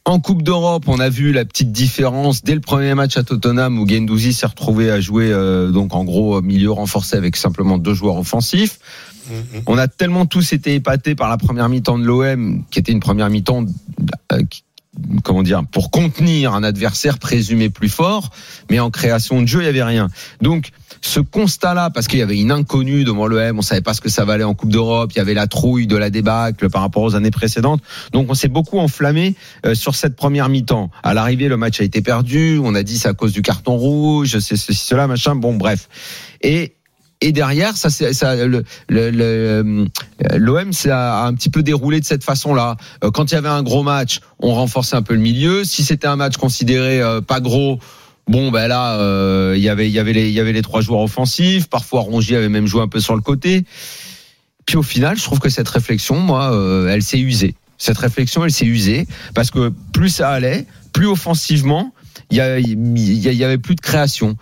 En 0.03 0.19
Coupe 0.19 0.43
d'Europe, 0.43 0.83
on 0.87 0.99
a 0.99 1.09
vu 1.09 1.31
la 1.31 1.45
petite 1.45 1.71
différence 1.71 2.43
dès 2.43 2.55
le 2.55 2.61
premier 2.61 2.93
match 2.93 3.15
à 3.15 3.23
Tottenham 3.23 3.79
où 3.79 3.87
Gendouzi 3.87 4.33
s'est 4.33 4.45
retrouvé 4.45 4.91
à 4.91 4.99
jouer 4.99 5.31
euh, 5.31 5.71
donc 5.71 5.95
en 5.95 6.03
gros 6.03 6.41
milieu 6.41 6.71
renforcé 6.71 7.15
avec 7.15 7.37
simplement 7.37 7.77
deux 7.77 7.93
joueurs 7.93 8.17
offensifs. 8.17 8.79
Mhm. 9.29 9.61
On 9.67 9.77
a 9.77 9.87
tellement 9.87 10.25
tous 10.25 10.51
été 10.53 10.75
épatés 10.75 11.15
par 11.15 11.29
la 11.29 11.37
première 11.37 11.69
mi-temps 11.69 11.97
de 11.97 12.03
l'OM, 12.03 12.63
qui 12.69 12.79
était 12.79 12.91
une 12.91 12.99
première 12.99 13.29
mi-temps, 13.29 13.65
euh, 14.33 14.41
comment 15.23 15.43
dire, 15.43 15.63
pour 15.71 15.89
contenir 15.89 16.53
un 16.53 16.63
adversaire 16.63 17.17
présumé 17.17 17.69
plus 17.69 17.89
fort, 17.89 18.29
mais 18.69 18.79
en 18.79 18.89
création 18.89 19.41
de 19.41 19.47
jeu, 19.47 19.61
il 19.61 19.65
y 19.65 19.69
avait 19.69 19.83
rien. 19.83 20.09
Donc, 20.41 20.71
ce 21.01 21.19
constat-là, 21.19 21.89
parce 21.89 22.07
qu'il 22.07 22.19
y 22.19 22.21
avait 22.21 22.39
une 22.39 22.51
inconnue 22.51 23.03
devant 23.03 23.25
l'OM, 23.25 23.57
on 23.57 23.61
savait 23.61 23.81
pas 23.81 23.93
ce 23.93 24.01
que 24.01 24.09
ça 24.09 24.25
valait 24.25 24.43
en 24.43 24.53
Coupe 24.53 24.69
d'Europe, 24.69 25.11
il 25.13 25.17
y 25.17 25.21
avait 25.21 25.33
la 25.33 25.47
trouille 25.47 25.87
de 25.87 25.95
la 25.95 26.09
débâcle 26.09 26.69
par 26.69 26.81
rapport 26.81 27.03
aux 27.03 27.15
années 27.15 27.31
précédentes. 27.31 27.81
Donc, 28.11 28.29
on 28.29 28.33
s'est 28.33 28.49
beaucoup 28.49 28.79
enflammé 28.79 29.35
euh, 29.65 29.73
sur 29.73 29.95
cette 29.95 30.15
première 30.15 30.49
mi-temps. 30.49 30.91
À 31.03 31.13
l'arrivée, 31.13 31.47
le 31.47 31.57
match 31.57 31.81
a 31.81 31.83
été 31.83 32.01
perdu. 32.01 32.59
On 32.63 32.75
a 32.75 32.83
dit 32.83 32.97
c'est 32.97 33.09
à 33.09 33.13
cause 33.13 33.33
du 33.33 33.41
carton 33.41 33.77
rouge, 33.77 34.37
c'est 34.39 34.57
ceci, 34.57 34.75
cela, 34.75 35.07
machin. 35.07 35.35
Bon, 35.35 35.55
bref. 35.55 35.87
Et 36.41 36.75
et 37.21 37.31
derrière, 37.31 37.77
ça, 37.77 37.89
ça, 37.91 38.35
le, 38.35 38.63
le, 38.89 39.11
le, 39.11 39.23
euh, 39.23 39.85
l'OM 40.37 40.73
ça 40.73 41.21
a 41.21 41.27
un 41.27 41.33
petit 41.35 41.49
peu 41.49 41.61
déroulé 41.61 41.99
de 41.99 42.05
cette 42.05 42.23
façon-là. 42.23 42.77
Euh, 43.03 43.11
Quand 43.11 43.31
il 43.31 43.35
y 43.35 43.37
avait 43.37 43.47
un 43.47 43.61
gros 43.61 43.83
match, 43.83 44.19
on 44.39 44.55
renforçait 44.55 44.95
un 44.95 45.03
peu 45.03 45.13
le 45.13 45.19
milieu. 45.19 45.63
Si 45.63 45.83
c'était 45.83 46.07
un 46.07 46.15
match 46.15 46.37
considéré 46.37 46.99
euh, 46.99 47.21
pas 47.21 47.39
gros, 47.39 47.79
bon 48.27 48.49
ben 48.49 48.67
là, 48.67 48.95
euh, 48.95 49.53
il 49.55 49.61
y 49.61 49.69
avait, 49.69 49.87
il 49.87 49.93
y 49.93 49.99
avait 49.99 50.13
les, 50.13 50.31
y 50.31 50.39
avait 50.39 50.51
les 50.51 50.63
trois 50.63 50.81
joueurs 50.81 51.01
offensifs. 51.01 51.67
Parfois, 51.67 52.01
Rongier 52.01 52.37
avait 52.37 52.49
même 52.49 52.65
joué 52.65 52.81
un 52.81 52.87
peu 52.87 52.99
sur 52.99 53.15
le 53.15 53.21
côté. 53.21 53.65
Puis 54.65 54.77
au 54.77 54.83
final, 54.83 55.15
je 55.17 55.23
trouve 55.23 55.39
que 55.39 55.49
cette 55.49 55.69
réflexion, 55.69 56.19
moi, 56.19 56.51
euh, 56.53 56.87
elle 56.87 57.03
s'est 57.03 57.19
usée. 57.19 57.53
Cette 57.77 57.97
réflexion, 57.99 58.43
elle 58.45 58.51
s'est 58.51 58.65
usée 58.65 59.07
parce 59.35 59.51
que 59.51 59.71
plus 59.93 60.09
ça 60.09 60.29
allait, 60.29 60.65
plus 60.91 61.07
offensivement, 61.07 61.93
il 62.31 62.37
y, 62.37 63.37
y 63.37 63.43
avait 63.43 63.57
plus 63.57 63.75
de 63.75 63.81
création. 63.81 64.37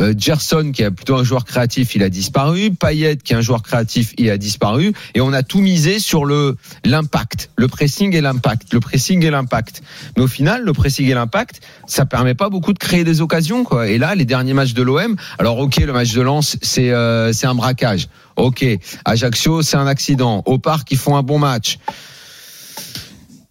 Euh, 0.00 0.14
Gerson, 0.16 0.72
qui 0.72 0.82
est 0.82 0.90
plutôt 0.90 1.16
un 1.16 1.24
joueur 1.24 1.44
créatif, 1.44 1.94
il 1.94 2.02
a 2.02 2.08
disparu. 2.08 2.70
Payet, 2.70 3.16
qui 3.16 3.32
est 3.32 3.36
un 3.36 3.40
joueur 3.40 3.62
créatif, 3.62 4.14
il 4.18 4.30
a 4.30 4.38
disparu. 4.38 4.92
Et 5.14 5.20
on 5.20 5.32
a 5.32 5.42
tout 5.42 5.60
misé 5.60 5.98
sur 5.98 6.24
le 6.24 6.56
l'impact, 6.84 7.50
le 7.56 7.68
pressing 7.68 8.14
et 8.14 8.20
l'impact, 8.20 8.72
le 8.72 8.80
pressing 8.80 9.24
et 9.24 9.30
l'impact. 9.30 9.82
Mais 10.16 10.22
au 10.22 10.28
final, 10.28 10.62
le 10.62 10.72
pressing 10.72 11.06
et 11.06 11.14
l'impact, 11.14 11.60
ça 11.86 12.06
permet 12.06 12.34
pas 12.34 12.48
beaucoup 12.48 12.72
de 12.72 12.78
créer 12.78 13.04
des 13.04 13.20
occasions, 13.20 13.64
quoi. 13.64 13.88
Et 13.88 13.98
là, 13.98 14.14
les 14.14 14.24
derniers 14.24 14.54
matchs 14.54 14.74
de 14.74 14.82
l'OM, 14.82 15.16
alors 15.38 15.58
ok, 15.58 15.76
le 15.76 15.92
match 15.92 16.12
de 16.12 16.22
Lens, 16.22 16.56
c'est 16.62 16.90
euh, 16.90 17.32
c'est 17.32 17.46
un 17.46 17.54
braquage. 17.54 18.08
Ok, 18.36 18.64
Ajaccio, 19.04 19.62
c'est 19.62 19.76
un 19.76 19.86
accident. 19.86 20.42
Au 20.46 20.58
parc, 20.58 20.90
ils 20.92 20.98
font 20.98 21.16
un 21.16 21.22
bon 21.22 21.38
match. 21.38 21.78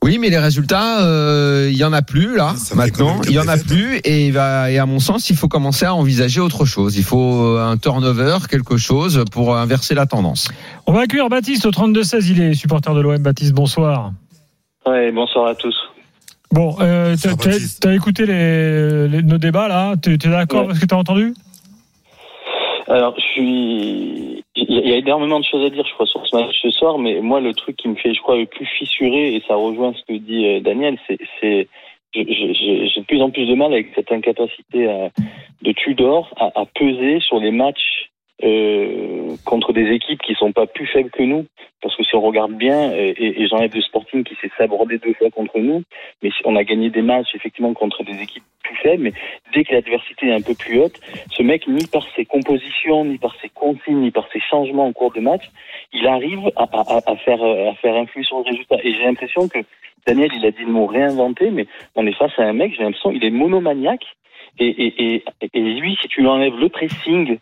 Oui, 0.02 0.18
mais 0.18 0.30
les 0.30 0.38
résultats, 0.38 1.02
euh, 1.04 1.68
il 1.70 1.78
y 1.78 1.84
en 1.84 1.92
a 1.92 2.02
plus 2.02 2.38
là. 2.38 2.54
Ça 2.56 2.74
Maintenant, 2.74 3.20
il 3.26 3.34
y 3.34 3.40
en 3.40 3.48
a 3.50 3.58
plus 3.58 3.98
et, 4.06 4.28
il 4.28 4.32
va, 4.34 4.72
et 4.72 4.78
à 4.80 4.86
mon 4.86 5.00
sens, 5.00 5.30
il 5.30 5.36
faut 5.36 5.50
commencer 5.50 5.86
à 5.86 5.94
envisager 5.94 6.40
autre 6.40 6.64
chose. 6.66 6.96
Il 6.98 7.04
faut 7.04 7.44
euh, 7.58 7.62
un 7.62 7.76
turnover, 7.76 8.38
quelque 8.50 8.78
chose 8.78 9.26
pour 9.32 9.58
inverser 9.58 9.96
la 9.96 10.06
tendance. 10.06 10.48
On 10.88 10.94
va 10.94 11.02
accueillir 11.02 11.28
Baptiste 11.28 11.66
au 11.66 11.72
32-16. 11.72 12.28
Il 12.30 12.42
est 12.42 12.54
supporter 12.54 12.94
de 12.94 13.02
l'OM. 13.02 13.18
Baptiste, 13.22 13.54
bonsoir. 13.54 14.14
Ouais, 14.86 15.12
bonsoir 15.12 15.48
à 15.48 15.56
tous. 15.56 15.76
Bon, 16.52 16.78
euh, 16.80 17.16
t'as, 17.82 17.94
écouté 17.94 18.26
les, 18.26 19.08
les- 19.10 19.22
nos 19.22 19.38
débats 19.38 19.68
là? 19.68 19.96
T'es, 20.02 20.18
t'es 20.18 20.30
d'accord 20.30 20.62
Ouais. 20.62 20.66
avec 20.68 20.78
ce 20.78 20.82
que 20.82 20.86
t'as 20.88 20.96
entendu? 20.96 21.34
Alors, 22.88 23.14
je 23.18 23.22
suis. 23.24 24.44
Il 24.68 24.88
y 24.88 24.94
a- 24.94 24.98
énormément 24.98 25.40
de 25.40 25.46
choses 25.46 25.66
à 25.66 25.70
dire, 25.70 25.86
je 25.88 25.94
crois, 25.94 26.06
sur 26.06 26.26
ce 26.28 26.36
match 26.36 26.56
ce 26.62 26.70
soir, 26.72 26.98
mais 26.98 27.22
moi, 27.22 27.40
le 27.40 27.54
truc 27.54 27.76
qui 27.78 27.88
me 27.88 27.96
fait, 27.96 28.14
je 28.14 28.22
crois, 28.22 28.38
le 28.38 28.46
plus 28.46 28.66
fissurer, 28.66 29.36
et 29.36 29.44
ça 29.48 29.56
rejoint 29.56 29.94
ce 29.94 30.04
que 30.04 30.18
dit 30.18 30.46
euh, 30.48 30.60
Daniel, 30.60 30.98
c'est. 31.08 31.68
J'ai 32.12 32.24
de 32.26 33.06
plus 33.06 33.22
en 33.22 33.30
plus 33.30 33.46
de 33.46 33.54
mal 33.54 33.72
avec 33.72 33.90
cette 33.94 34.12
incapacité 34.12 34.88
à- 34.90 35.10
de 35.62 35.72
Tudor 35.74 36.34
à 36.40 36.66
peser 36.74 37.20
sur 37.20 37.40
les 37.40 37.52
matchs 37.52 38.10
euh, 38.44 39.36
contre 39.46 39.74
des 39.74 39.92
équipes 39.92 40.22
qui 40.22 40.34
sont 40.36 40.52
pas 40.52 40.66
plus 40.68 40.88
faibles 40.88 41.10
que 41.12 41.24
nous. 41.24 41.46
Parce 41.82 41.96
que 41.96 42.04
si 42.04 42.14
on 42.16 42.22
regarde 42.22 42.54
bien, 42.54 42.92
et, 42.92 43.16
et- 43.18 43.48
j'enlève 43.48 43.74
le 43.74 43.82
Sporting 43.82 44.24
qui 44.24 44.36
s'est 44.42 44.52
sabordé 44.58 44.98
deux 44.98 45.14
fois 45.14 45.30
contre 45.30 45.60
nous, 45.60 45.84
mais 46.22 46.30
on 46.44 46.56
a 46.58 46.64
gagné 46.64 46.90
des 46.90 47.02
matchs 47.02 47.34
effectivement 47.36 47.74
contre 47.74 48.04
des 48.04 48.22
équipes 48.22 48.44
plus 48.64 48.76
faibles, 48.78 49.04
mais 49.04 49.14
dès 49.54 49.64
que 49.64 49.74
l'adversité 49.74 50.28
est 50.28 50.34
un 50.34 50.42
peu 50.42 50.54
plus 50.56 50.80
haute, 50.80 51.00
ce 51.32 51.42
mec, 51.42 51.68
ni 51.68 51.86
par 51.88 52.06
ses 52.16 52.26
compositions, 52.26 53.06
ni 53.06 53.18
par 53.18 53.34
ses 53.42 53.48
consignes, 53.50 54.02
ni 54.02 54.12
par 54.12 54.28
ses 54.34 54.42
changements 54.42 54.88
au 54.88 54.92
cours 54.94 55.14
de 55.14 55.22
match, 55.22 55.44
il 55.94 56.06
arrive 56.08 56.52
à, 56.58 56.64
à- 56.64 57.12
à 57.12 57.16
faire, 57.16 57.42
à 57.42 57.74
faire 57.76 57.96
influer 57.96 58.24
sur 58.24 58.38
le 58.40 58.44
résultat. 58.44 58.76
Et 58.84 58.94
j'ai 58.94 59.06
l'impression 59.06 59.48
que 59.48 59.60
Daniel, 60.06 60.30
il 60.36 60.46
a 60.46 60.52
dit 60.52 60.64
le 60.66 60.72
mot 60.72 60.86
réinventer, 60.86 61.50
mais 61.52 61.66
on 61.96 62.06
est 62.08 62.14
face 62.16 62.38
à 62.38 62.44
un 62.44 62.54
mec, 62.54 62.74
j'ai 62.76 62.84
l'impression, 62.84 63.12
il 63.12 63.24
est 63.24 63.30
monomaniaque. 63.32 64.06
Et, 64.60 64.68
et, 64.68 65.14
et, 65.16 65.24
et 65.54 65.60
lui, 65.62 65.98
si 66.02 66.08
tu 66.10 66.20
lui 66.22 66.28
enlèves 66.28 66.58
le 66.60 66.68
pressing, 66.68 67.38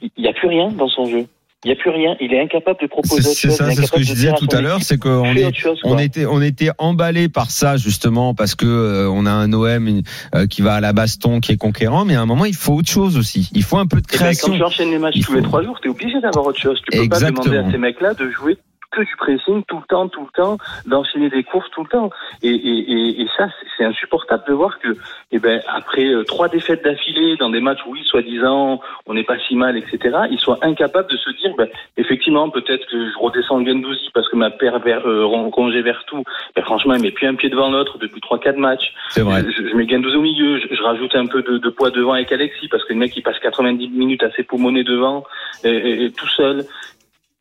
il 0.00 0.22
n'y 0.22 0.28
a 0.28 0.32
plus 0.32 0.48
rien 0.48 0.68
dans 0.68 0.88
son 0.88 1.06
jeu. 1.06 1.26
Il 1.64 1.68
n'y 1.68 1.72
a 1.72 1.76
plus 1.76 1.88
rien. 1.90 2.14
Il 2.20 2.34
est 2.34 2.42
incapable 2.42 2.78
de 2.82 2.86
proposer 2.86 3.22
c'est 3.22 3.48
ça, 3.50 3.70
c'est 3.70 3.86
ce 3.86 3.90
que 3.90 4.02
je 4.02 4.12
disais 4.12 4.32
tout 4.38 4.48
à 4.52 4.60
l'heure, 4.60 4.82
c'est 4.82 4.98
qu'on 4.98 5.24
est 5.24 5.54
chose, 5.56 5.80
on 5.84 5.98
était 5.98 6.26
on 6.26 6.42
était 6.42 6.68
emballé 6.76 7.30
par 7.30 7.50
ça 7.50 7.78
justement 7.78 8.34
parce 8.34 8.54
que 8.54 8.66
euh, 8.66 9.08
on 9.10 9.24
a 9.24 9.30
un 9.30 9.50
OM 9.54 10.02
euh, 10.34 10.46
qui 10.46 10.60
va 10.60 10.74
à 10.74 10.80
la 10.82 10.92
baston, 10.92 11.40
qui 11.40 11.52
est 11.52 11.56
conquérant, 11.56 12.04
mais 12.04 12.16
à 12.16 12.20
un 12.20 12.26
moment 12.26 12.44
il 12.44 12.54
faut 12.54 12.74
autre 12.74 12.90
chose 12.90 13.16
aussi. 13.16 13.48
Il 13.54 13.62
faut 13.62 13.78
un 13.78 13.86
peu 13.86 13.96
de 14.02 14.06
Eh 14.10 14.12
ben, 14.12 14.18
création. 14.18 14.48
quand 14.48 14.56
tu 14.58 14.62
enchaînes 14.62 14.90
les 14.90 14.98
matchs 14.98 15.14
Il 15.16 15.24
tous 15.24 15.32
les 15.32 15.42
trois 15.42 15.62
jours, 15.62 15.78
tu 15.80 15.88
es 15.88 15.90
obligé 15.90 16.20
d'avoir 16.20 16.44
autre 16.44 16.60
chose. 16.60 16.78
Tu 16.90 16.98
peux 16.98 17.08
pas 17.08 17.20
demander 17.20 17.56
à 17.56 17.70
ces 17.70 17.78
mecs-là 17.78 18.12
de 18.12 18.28
jouer 18.30 18.58
que 18.94 19.02
du 19.02 19.16
pressing 19.16 19.62
tout 19.64 19.76
le 19.78 19.86
temps, 19.88 20.08
tout 20.08 20.22
le 20.28 20.32
temps, 20.42 20.56
d'enchaîner 20.86 21.28
des 21.30 21.42
courses 21.42 21.70
tout 21.74 21.82
le 21.82 21.88
temps. 21.88 22.10
Et, 22.42 22.48
et, 22.50 22.78
et, 22.92 23.22
et 23.22 23.28
ça, 23.36 23.48
c'est- 23.76 23.84
insupportable 23.84 24.44
de 24.48 24.52
voir 24.54 24.78
que, 24.78 24.96
eh 25.32 25.38
ben, 25.38 25.60
après 25.68 26.06
euh, 26.06 26.22
trois 26.24 26.48
défaites 26.48 26.82
d'affilée 26.84 27.36
dans 27.36 27.50
des 27.50 27.60
matchs 27.60 27.80
où, 27.86 27.90
oui, 27.92 28.02
soi-disant, 28.04 28.80
on 29.06 29.14
n'est 29.14 29.24
pas 29.24 29.36
si 29.46 29.56
mal, 29.56 29.76
etc., 29.76 29.98
ils 30.30 30.38
soient 30.38 30.58
incapables 30.62 31.10
de 31.10 31.16
se 31.18 31.30
dire, 31.40 31.50
ben, 31.58 31.68
effectivement, 31.96 32.48
peut-être 32.50 32.86
que 32.86 33.10
je 33.10 33.18
redescends 33.18 33.64
Gendouzi 33.64 34.10
parce 34.14 34.28
que 34.30 34.36
ma 34.36 34.50
paire 34.50 34.78
vers, 34.78 35.06
euh, 35.06 35.24
rongée 35.26 35.82
vers 35.82 36.04
tout, 36.06 36.22
ben, 36.56 36.62
franchement, 36.62 36.94
il 36.94 37.02
met 37.02 37.10
plus 37.10 37.26
un 37.26 37.34
pied 37.34 37.50
devant 37.50 37.70
l'autre 37.70 37.98
depuis 37.98 38.20
trois, 38.20 38.38
quatre 38.38 38.56
matchs. 38.58 38.92
C'est 39.10 39.20
vrai. 39.22 39.42
Je, 39.50 39.68
je 39.68 39.74
mets 39.74 39.86
Gendouzi 39.88 40.16
au 40.16 40.22
milieu, 40.22 40.58
je, 40.60 40.74
je 40.74 40.82
rajoute 40.82 41.14
un 41.14 41.26
peu 41.26 41.42
de, 41.42 41.58
de 41.58 41.68
poids 41.68 41.90
devant 41.90 42.12
avec 42.14 42.30
Alexis 42.32 42.68
parce 42.68 42.84
que 42.84 42.92
le 42.94 42.98
mec 43.00 43.14
il 43.16 43.22
passe 43.22 43.38
90 43.40 43.88
minutes 43.90 44.22
à 44.22 44.30
s'époumoner 44.32 44.84
devant 44.84 45.24
et, 45.64 45.68
et- 45.70 46.04
et 46.04 46.10
tout 46.12 46.28
seul. 46.28 46.64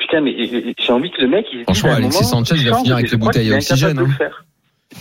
Putain, 0.03 0.21
mais 0.21 0.31
et- 0.31 0.69
et 0.69 0.75
j'ai 0.77 0.91
envie 0.91 1.09
que 1.11 1.21
le 1.21 1.29
mec 1.29 1.45
il 1.53 1.63
Franchement, 1.63 1.93
Alexis 1.93 2.25
Sanchez, 2.25 2.55
il 2.57 2.69
va 2.69 2.77
finir 2.77 2.95
avec 2.95 3.09
les 3.09 3.17
bouteilles 3.17 3.53
à 3.53 3.55
oxygène, 3.55 3.99
hein. 3.99 4.07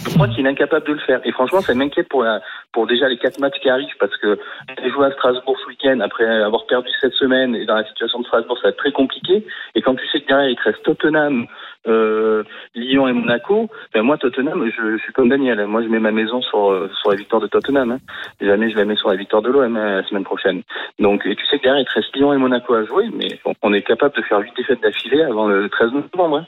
Je 0.08 0.14
crois 0.14 0.28
qu'il 0.28 0.44
est 0.46 0.48
incapable 0.48 0.86
de 0.86 0.92
le 0.94 0.98
faire. 1.00 1.20
Et 1.24 1.32
franchement, 1.32 1.60
ça 1.60 1.74
m'inquiète 1.74 2.08
pour, 2.08 2.22
la- 2.24 2.40
pour 2.72 2.86
déjà 2.86 3.08
les 3.08 3.18
quatre 3.18 3.38
matchs 3.38 3.58
qui 3.60 3.68
arrivent 3.68 3.96
parce 4.00 4.16
que 4.18 4.38
j'ai 4.82 4.90
joué 4.90 5.06
à 5.06 5.12
Strasbourg 5.12 5.56
ce 5.62 5.68
week-end 5.68 6.00
après 6.00 6.24
avoir 6.26 6.66
perdu 6.66 6.88
cette 7.00 7.12
semaine 7.14 7.54
et 7.54 7.66
dans 7.66 7.76
la 7.76 7.84
situation 7.84 8.20
de 8.20 8.24
Strasbourg, 8.26 8.56
ça 8.58 8.64
va 8.64 8.68
être 8.70 8.76
très 8.78 8.92
compliqué. 8.92 9.44
Et 9.74 9.82
quand 9.82 9.94
tu 9.94 10.06
sais 10.08 10.20
que 10.20 10.26
derrière 10.28 10.48
il 10.50 10.56
te 10.56 10.62
reste 10.62 10.82
Tottenham, 10.82 11.46
euh, 11.88 12.44
Lyon 12.74 13.08
et 13.08 13.12
Monaco, 13.12 13.68
ben 13.92 14.02
moi 14.02 14.16
Tottenham, 14.18 14.64
je, 14.70 14.96
je 14.96 15.02
suis 15.02 15.12
comme 15.12 15.28
Daniel. 15.28 15.64
Moi, 15.66 15.82
je 15.82 15.88
mets 15.88 15.98
ma 15.98 16.12
maison 16.12 16.40
sur, 16.42 16.88
sur 17.00 17.10
la 17.10 17.16
victoire 17.16 17.42
de 17.42 17.48
Tottenham. 17.48 17.90
Hein. 17.92 17.98
Jamais 18.40 18.70
je 18.70 18.76
la 18.76 18.84
mets 18.84 18.96
sur 18.96 19.08
la 19.08 19.16
victoire 19.16 19.42
de 19.42 19.50
l'OM 19.50 19.76
hein, 19.76 19.96
la 20.00 20.04
semaine 20.08 20.24
prochaine. 20.24 20.62
Donc, 20.98 21.26
et 21.26 21.34
tu 21.36 21.44
sais 21.46 21.58
que 21.58 21.64
derrière 21.64 21.82
il 21.82 21.86
te 21.86 21.92
reste 21.94 22.14
Lyon 22.16 22.32
et 22.32 22.38
Monaco 22.38 22.74
à 22.74 22.84
jouer, 22.84 23.08
mais 23.12 23.38
on, 23.44 23.52
on 23.62 23.72
est 23.72 23.82
capable 23.82 24.14
de 24.16 24.22
faire 24.22 24.38
huit 24.38 24.52
défaites 24.56 24.80
d'affilée 24.82 25.22
avant 25.22 25.48
le 25.48 25.68
13 25.68 25.90
novembre. 25.92 26.38
Hein. 26.38 26.46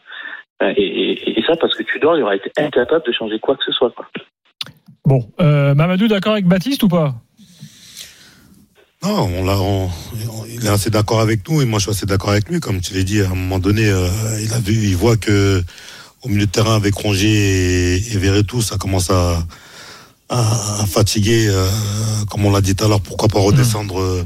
Et, 0.62 0.82
et- 0.82 1.38
et 1.38 1.42
ça 1.46 1.56
parce 1.56 1.74
que 1.74 1.82
Tudor, 1.82 2.16
il 2.16 2.22
aurait 2.22 2.36
été 2.36 2.50
incapable 2.56 3.04
de 3.06 3.12
changer 3.12 3.38
quoi 3.38 3.56
que 3.56 3.64
ce 3.66 3.72
soit. 3.72 3.90
Quoi. 3.90 4.06
Bon, 5.04 5.28
euh, 5.40 5.74
Mamadou, 5.74 6.08
d'accord 6.08 6.32
avec 6.32 6.46
Baptiste 6.46 6.82
ou 6.84 6.88
pas? 6.88 7.14
Non, 9.02 9.28
on 9.36 9.44
l'a, 9.44 9.58
on- 9.60 9.90
il 10.48 10.64
est 10.64 10.68
assez 10.70 10.88
d'accord 10.88 11.20
avec 11.20 11.46
nous 11.48 11.60
et 11.60 11.66
moi 11.66 11.78
je 11.78 11.84
suis 11.84 11.90
assez 11.90 12.06
d'accord 12.06 12.30
avec 12.30 12.48
lui. 12.48 12.60
Comme 12.60 12.80
tu 12.80 12.94
l'as 12.94 13.02
dit, 13.02 13.20
à 13.20 13.26
un 13.26 13.34
moment 13.34 13.58
donné, 13.58 13.86
euh, 13.86 14.08
il 14.42 14.52
a 14.54 14.58
vu, 14.60 14.72
il 14.72 14.96
voit 14.96 15.16
que 15.18 15.62
au 16.22 16.28
milieu 16.28 16.46
de 16.46 16.50
terrain 16.50 16.76
avec 16.76 16.94
Rongier 16.94 17.96
et, 17.96 18.14
et 18.14 18.16
Verretou, 18.16 18.62
ça 18.62 18.78
commence 18.78 19.10
à, 19.10 19.42
à, 20.30 20.80
à 20.82 20.86
fatiguer. 20.86 21.48
euh, 21.48 21.68
comme 22.30 22.46
on 22.46 22.50
l'a 22.50 22.62
dit 22.62 22.74
tout 22.74 22.84
à 22.86 22.88
l'heure, 22.88 23.02
pourquoi 23.02 23.28
pas 23.28 23.40
redescendre 23.40 24.00
euh, 24.00 24.24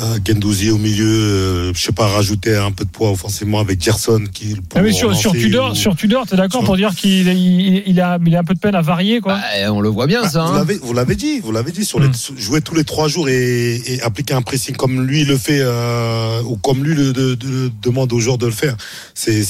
euh, 0.00 0.18
Gendouzi 0.26 0.70
au 0.70 0.78
milieu, 0.78 1.06
euh, 1.08 1.72
je 1.74 1.80
sais 1.80 1.92
pas, 1.92 2.06
rajouter 2.06 2.56
un 2.56 2.70
peu 2.70 2.84
de 2.84 2.90
poids 2.90 3.10
offensivement 3.10 3.60
avec 3.60 3.82
Gerson 3.82 4.24
qui 4.32 4.54
pour 4.68 4.78
Ah, 4.78 4.82
mais 4.82 4.92
sur, 4.92 5.10
Tudor, 5.32 5.72
ou- 5.72 5.74
sur 5.74 5.96
Tudor, 5.96 6.26
t'es 6.26 6.36
d'accord 6.36 6.60
Sur- 6.60 6.66
pour 6.66 6.76
dire 6.76 6.94
qu'il 6.94 7.28
il, 7.28 7.82
il 7.86 8.00
a, 8.00 8.18
il 8.24 8.36
a 8.36 8.40
un 8.40 8.44
peu 8.44 8.54
de 8.54 8.58
peine 8.58 8.74
à 8.74 8.82
varier, 8.82 9.20
quoi 9.20 9.34
Bah, 9.36 9.72
on 9.72 9.80
le 9.80 9.88
voit 9.88 10.06
bien 10.06 10.22
Bah, 10.22 10.28
ça. 10.28 10.44
vous 10.44 10.52
hein. 10.52 10.58
l'avez, 10.58 10.78
vous 10.78 10.92
l'avez 10.92 11.14
dit, 11.16 11.40
vous 11.40 11.52
l'avez 11.52 11.72
dit 11.72 11.84
sur 11.84 12.00
les, 12.00 12.08
Hmm. 12.08 12.12
jouer 12.38 12.60
tous 12.60 12.74
les 12.74 12.84
trois 12.84 13.08
jours 13.08 13.28
et, 13.28 13.76
et 13.86 14.02
appliquer 14.02 14.34
un 14.34 14.42
pressing 14.42 14.76
comme 14.76 15.06
lui 15.06 15.24
le 15.24 15.36
fait 15.38 15.60
euh, 15.60 16.42
ou 16.42 16.56
comme 16.56 16.84
lui 16.84 16.94
le, 16.94 17.12
de- 17.12 17.34
de- 17.34 17.70
demande 17.82 18.12
aux 18.12 18.20
joueurs 18.20 18.38
de 18.38 18.46
le 18.46 18.52
faire. 18.52 18.76
C'est, 19.14 19.42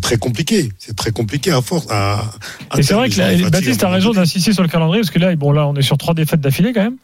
très 0.00 0.16
compliqué. 0.18 0.70
C'est 0.78 0.94
très 0.96 1.10
compliqué 1.12 1.50
à 1.50 1.62
force. 1.62 1.86
À, 1.90 2.24
à 2.70 2.78
Et 2.78 2.82
c'est 2.82 2.94
vrai 2.94 3.08
que 3.08 3.18
la- 3.18 3.50
Baptiste 3.50 3.82
a 3.84 3.88
raison 3.88 4.12
d'insister 4.12 4.52
sur 4.52 4.62
le 4.62 4.68
calendrier, 4.68 5.00
parce 5.02 5.10
que 5.10 5.18
là, 5.18 5.34
bon, 5.36 5.52
là, 5.52 5.66
on 5.66 5.74
est 5.74 5.82
sur 5.82 5.96
trois 5.98 6.14
défaites 6.14 6.40
d'affilée 6.40 6.72
quand 6.72 6.82
même. 6.82 6.96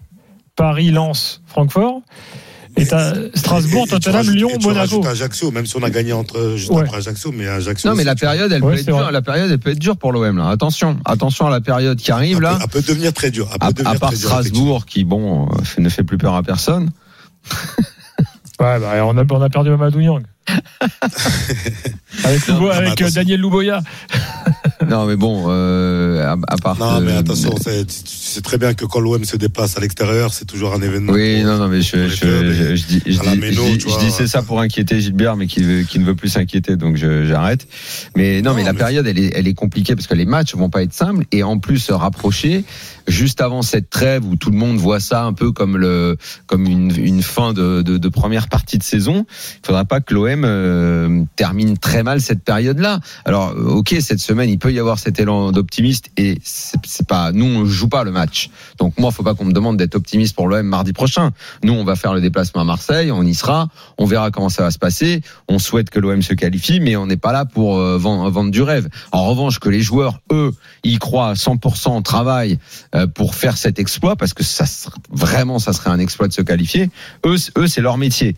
Paris, 0.57 0.91
Lens, 0.91 1.41
Francfort. 1.47 2.03
Et 2.81 2.87
t'as 2.87 3.13
Strasbourg, 3.35 3.87
Et- 3.91 3.95
et 3.95 3.99
tu 3.99 4.01
Tottenham, 4.01 4.31
Lyon, 4.35 4.51
et 4.55 4.59
tu 4.59 4.67
Monaco. 4.67 5.07
Ajaccio, 5.07 5.51
même 5.51 5.67
si 5.67 5.77
on 5.77 5.83
a 5.83 5.91
gagné 5.91 6.13
entre 6.13 6.55
juste 6.57 6.71
Ouais. 6.71 6.83
après 6.83 6.97
Ajaccio, 6.97 7.31
mais 7.33 7.47
Ajaccio. 7.47 7.89
Non 7.91 7.97
mais 7.97 8.05
la 8.05 8.15
période 8.17 8.51
elle 8.53 8.63
Ouais, 8.65 8.75
peut 8.75 8.81
être 8.81 8.87
dure, 8.87 9.11
la 9.11 9.23
période 9.23 9.51
elle 9.51 9.59
peut 9.59 9.71
être 9.71 9.79
dure 9.79 9.97
pour 9.97 10.13
l'OM 10.13 10.39
là. 10.39 10.49
Attention, 10.49 10.99
attention 11.05 11.47
à 11.47 11.51
la 11.51 11.61
période 11.61 11.99
qui 11.99 12.11
arrive 12.11 12.39
Elle 12.39 12.43
là. 12.43 12.55
peut, 12.55 12.61
elle 12.65 12.69
peut 12.71 12.83
devenir 12.89 13.13
très 13.13 13.31
dur. 13.31 13.49
Elle 13.63 13.75
peut 13.75 13.83
À, 13.87 13.95
part 13.97 14.13
Strasbourg 14.15 14.87
qui 14.87 15.05
bon 15.05 15.47
euh, 15.49 15.81
ne 15.81 15.89
fait 15.89 16.03
plus 16.05 16.19
peur 16.19 16.35
à 16.35 16.43
personne. 16.43 16.91
Ouais, 18.61 18.79
bah, 18.79 18.93
on, 19.05 19.17
a, 19.17 19.25
on 19.31 19.43
a 19.43 19.49
perdu 19.49 19.71
Mamadou 19.71 20.01
Niang. 20.01 20.23
avec 22.25 22.41
Loubo- 22.47 22.61
Non, 22.61 22.69
mais 22.69 22.75
avec 22.75 22.89
euh, 22.89 22.93
attention. 23.07 23.09
Daniel 23.21 23.41
Louboya. 23.41 23.81
non 24.89 25.07
mais 25.07 25.17
bon, 25.17 25.45
euh, 25.49 26.25
à, 26.27 26.33
à 26.49 26.57
part. 26.57 26.79
Non, 26.79 27.01
mais 27.01 27.13
euh, 27.13 27.19
attention, 27.21 27.55
c'est- 27.61 27.85
tu 27.87 28.03
tu 28.03 28.17
sais 28.37 28.41
très 28.43 28.59
bien 28.59 28.75
que 28.75 28.85
quand 28.85 29.01
l'OM 29.01 29.25
se 29.25 29.37
déplace 29.37 29.77
à 29.77 29.81
l'extérieur, 29.81 30.33
c'est 30.33 30.45
toujours 30.45 30.73
un 30.75 30.81
événement. 30.83 31.13
Oui, 31.13 31.43
non, 31.43 31.59
non, 31.59 31.69
mais 31.69 31.83
je, 31.83 32.09
je, 32.09 32.53
je, 32.53 32.77
je 32.77 32.87
dis, 32.87 33.03
je 33.07 33.21
à 33.21 33.25
la 33.25 33.33
dis, 33.33 33.39
Méno, 33.39 33.65
je 33.67 33.71
dis- 33.73 33.79
tu 33.79 33.89
je 33.89 33.95
vois. 33.95 34.03
dis 34.05 34.11
c'est 34.11 34.27
ça 34.29 34.43
pour 34.43 34.61
inquiéter 34.61 35.01
Gilbert, 35.01 35.37
mais 35.37 35.47
qui, 35.47 35.63
veut- 35.63 35.83
qui 35.83 35.99
ne 35.99 36.05
veut 36.05 36.15
plus 36.15 36.29
s'inquiéter, 36.29 36.77
donc 36.77 36.97
je- 36.97 37.27
j'arrête. 37.27 37.67
Mais 38.17 38.41
non, 38.43 38.51
Non, 38.51 38.57
mais 38.57 38.65
la 38.65 38.73
mais- 38.73 38.79
période, 38.79 39.07
elle 39.07 39.19
est, 39.19 39.33
elle 39.35 39.49
est 39.49 39.55
compliquée 39.55 39.95
parce 39.95 40.07
que 40.07 40.15
les 40.15 40.27
matchs 40.27 40.55
vont 40.55 40.71
pas 40.71 40.83
être 40.83 40.93
simples 40.95 41.25
et 41.33 41.43
en 41.43 41.59
plus 41.59 41.79
se 41.79 41.93
rapprocher 41.93 42.65
juste 43.09 43.41
avant 43.41 43.63
cette 43.63 43.91
trêve 43.91 44.25
où 44.25 44.37
tout 44.37 44.51
le 44.51 44.57
monde 44.57 44.77
voit 44.79 45.01
ça 45.01 45.25
un 45.25 45.33
peu 45.33 45.51
comme 45.53 45.77
le, 45.77 46.17
comme 46.47 46.67
une, 46.67 46.93
une 46.97 47.23
fin 47.23 47.53
de, 47.53 47.83
de, 47.83 47.99
de 47.99 48.09
première 48.09 48.49
partie 48.49 48.79
de 48.79 48.83
saison. 48.85 49.27
Il 49.63 49.67
faudra 49.67 49.85
pas 49.85 50.01
que 50.01 50.15
l'OM 50.15 50.40
euh, 50.45 51.25
termine 51.37 51.79
très 51.79 52.03
mal 52.03 52.21
cette 52.21 52.43
période-là. 52.43 53.01
Alors, 53.25 53.51
euh, 53.51 53.77
ok, 53.77 53.97
cette 54.01 54.21
semaine, 54.21 54.49
il 54.49 54.59
peut 54.59 54.73
y 54.73 54.79
avoir 54.79 54.99
cet 54.99 55.19
élan 55.21 55.53
d'optimiste 55.53 56.11
et 56.17 56.39
c'est 56.43 57.07
pas, 57.07 57.33
nous, 57.33 57.47
on 57.47 57.65
joue 57.65 57.89
pas 57.89 58.05
le 58.05 58.11
match. 58.11 58.51
Donc 58.79 58.99
moi, 58.99 59.11
faut 59.11 59.23
pas 59.23 59.35
qu'on 59.35 59.45
me 59.45 59.53
demande 59.53 59.77
d'être 59.77 59.95
optimiste 59.95 60.35
pour 60.35 60.49
l'OM 60.49 60.67
mardi 60.67 60.93
prochain. 60.93 61.31
Nous, 61.65 61.73
on 61.73 61.85
va 61.85 61.97
faire 61.97 62.15
le 62.15 62.21
déplacement 62.21 62.63
à 62.63 62.65
Marseille, 62.65 63.11
on 63.11 63.23
y 63.23 63.35
sera, 63.35 63.69
on 63.99 64.07
verra 64.07 64.31
comment 64.31 64.49
ça 64.49 64.63
va 64.63 64.71
se 64.71 64.79
passer. 64.79 65.23
On 65.49 65.59
souhaite 65.59 65.91
que 65.91 65.99
l'OM 65.99 66.23
se 66.23 66.35
qualifie, 66.35 66.81
mais 66.81 66.97
on 66.97 67.07
n'est 67.07 67.17
pas 67.17 67.33
là 67.33 67.45
pour 67.45 67.79
euh, 67.79 67.99
vendre, 67.99 68.51
du 68.51 68.63
rêve. 68.63 68.89
En 69.13 69.27
revanche, 69.27 69.59
que 69.59 69.69
les 69.69 69.81
joueurs, 69.81 70.21
eux, 70.33 70.53
ils 70.83 70.99
croient 70.99 71.29
à 71.29 71.35
100% 71.35 71.99
au 71.99 72.01
travail 72.01 72.59
pour 73.15 73.35
faire 73.35 73.57
cet 73.57 73.79
exploit, 73.79 74.17
parce 74.17 74.35
que 74.35 74.43
ça 74.43 74.65
vraiment, 75.11 75.59
ça 75.59 75.73
serait 75.73 75.91
un 75.91 75.99
exploit 75.99 76.29
de 76.29 76.33
se 76.33 76.43
qualifier. 76.43 76.91
Eux, 77.27 77.67
c'est 77.67 77.81
leur 77.81 77.99
métier. 77.99 78.37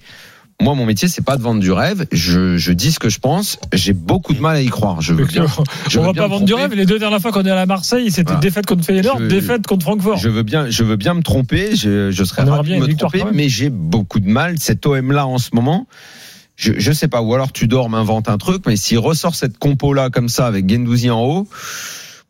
Moi, 0.61 0.75
mon 0.77 0.87
métier, 0.87 1.09
c'est 1.09 1.25
pas 1.25 1.37
de 1.37 1.43
vendre 1.43 1.61
du 1.61 1.73
rêve. 1.73 2.07
Je, 2.13 2.57
je 2.57 2.73
dis 2.73 2.93
ce 2.93 3.01
que 3.01 3.09
je 3.09 3.19
pense. 3.19 3.59
J'ai 3.73 3.93
beaucoup 3.95 4.33
de 4.33 4.41
mal 4.41 4.55
à 4.57 4.61
y 4.63 4.67
croire. 4.69 5.01
Je 5.01 5.13
veux 5.13 5.25
bien. 5.25 5.47
je 5.89 5.99
on 5.99 6.03
veux 6.03 6.07
va 6.09 6.13
bien 6.13 6.23
pas 6.23 6.29
vendre 6.29 6.45
du 6.45 6.55
rêve. 6.55 6.73
Les 6.75 6.87
deux 6.87 6.99
dernières 7.01 7.21
fois 7.21 7.33
qu'on 7.33 7.43
est 7.45 7.51
à 7.51 7.67
Marseille, 7.67 8.11
c'était 8.13 8.25
Voilà. 8.25 8.41
défaite 8.41 8.67
contre 8.67 8.85
Feyenoord, 8.85 9.19
Je- 9.21 9.27
défaite 9.27 9.67
contre 9.67 9.83
Francfort. 9.85 10.19
Je 10.19 10.29
veux 10.29 10.45
bien, 10.45 10.71
je 10.71 10.85
veux 10.85 10.97
bien 10.97 11.15
me 11.15 11.23
tromper. 11.23 11.75
Je, 11.75 12.11
je 12.13 12.25
serais 12.25 12.43
ravi 12.43 12.75
de 12.75 12.79
me 12.81 12.87
victoire 12.87 13.11
tromper, 13.11 13.29
mais 13.35 13.49
j'ai 13.49 13.71
beaucoup 13.71 14.21
de 14.21 14.29
mal. 14.29 14.59
Cet 14.61 14.87
OM 14.87 15.11
là 15.11 15.27
en 15.27 15.39
ce 15.39 15.51
moment, 15.53 15.89
je, 16.55 16.75
je 16.77 16.93
sais 16.93 17.09
pas. 17.09 17.23
Ou 17.23 17.35
alors 17.35 17.51
tu 17.53 17.67
dors, 17.67 17.89
m'invente 17.91 18.29
un 18.29 18.39
truc. 18.39 18.63
Mais 18.67 18.77
s'il 18.77 18.99
ressort 18.99 19.35
cette 19.35 19.59
compo 19.59 19.93
là 19.95 20.11
comme 20.11 20.29
ça 20.29 20.47
avec 20.47 20.69
Gendouzi 20.71 21.11
en 21.11 21.23
haut, 21.25 21.49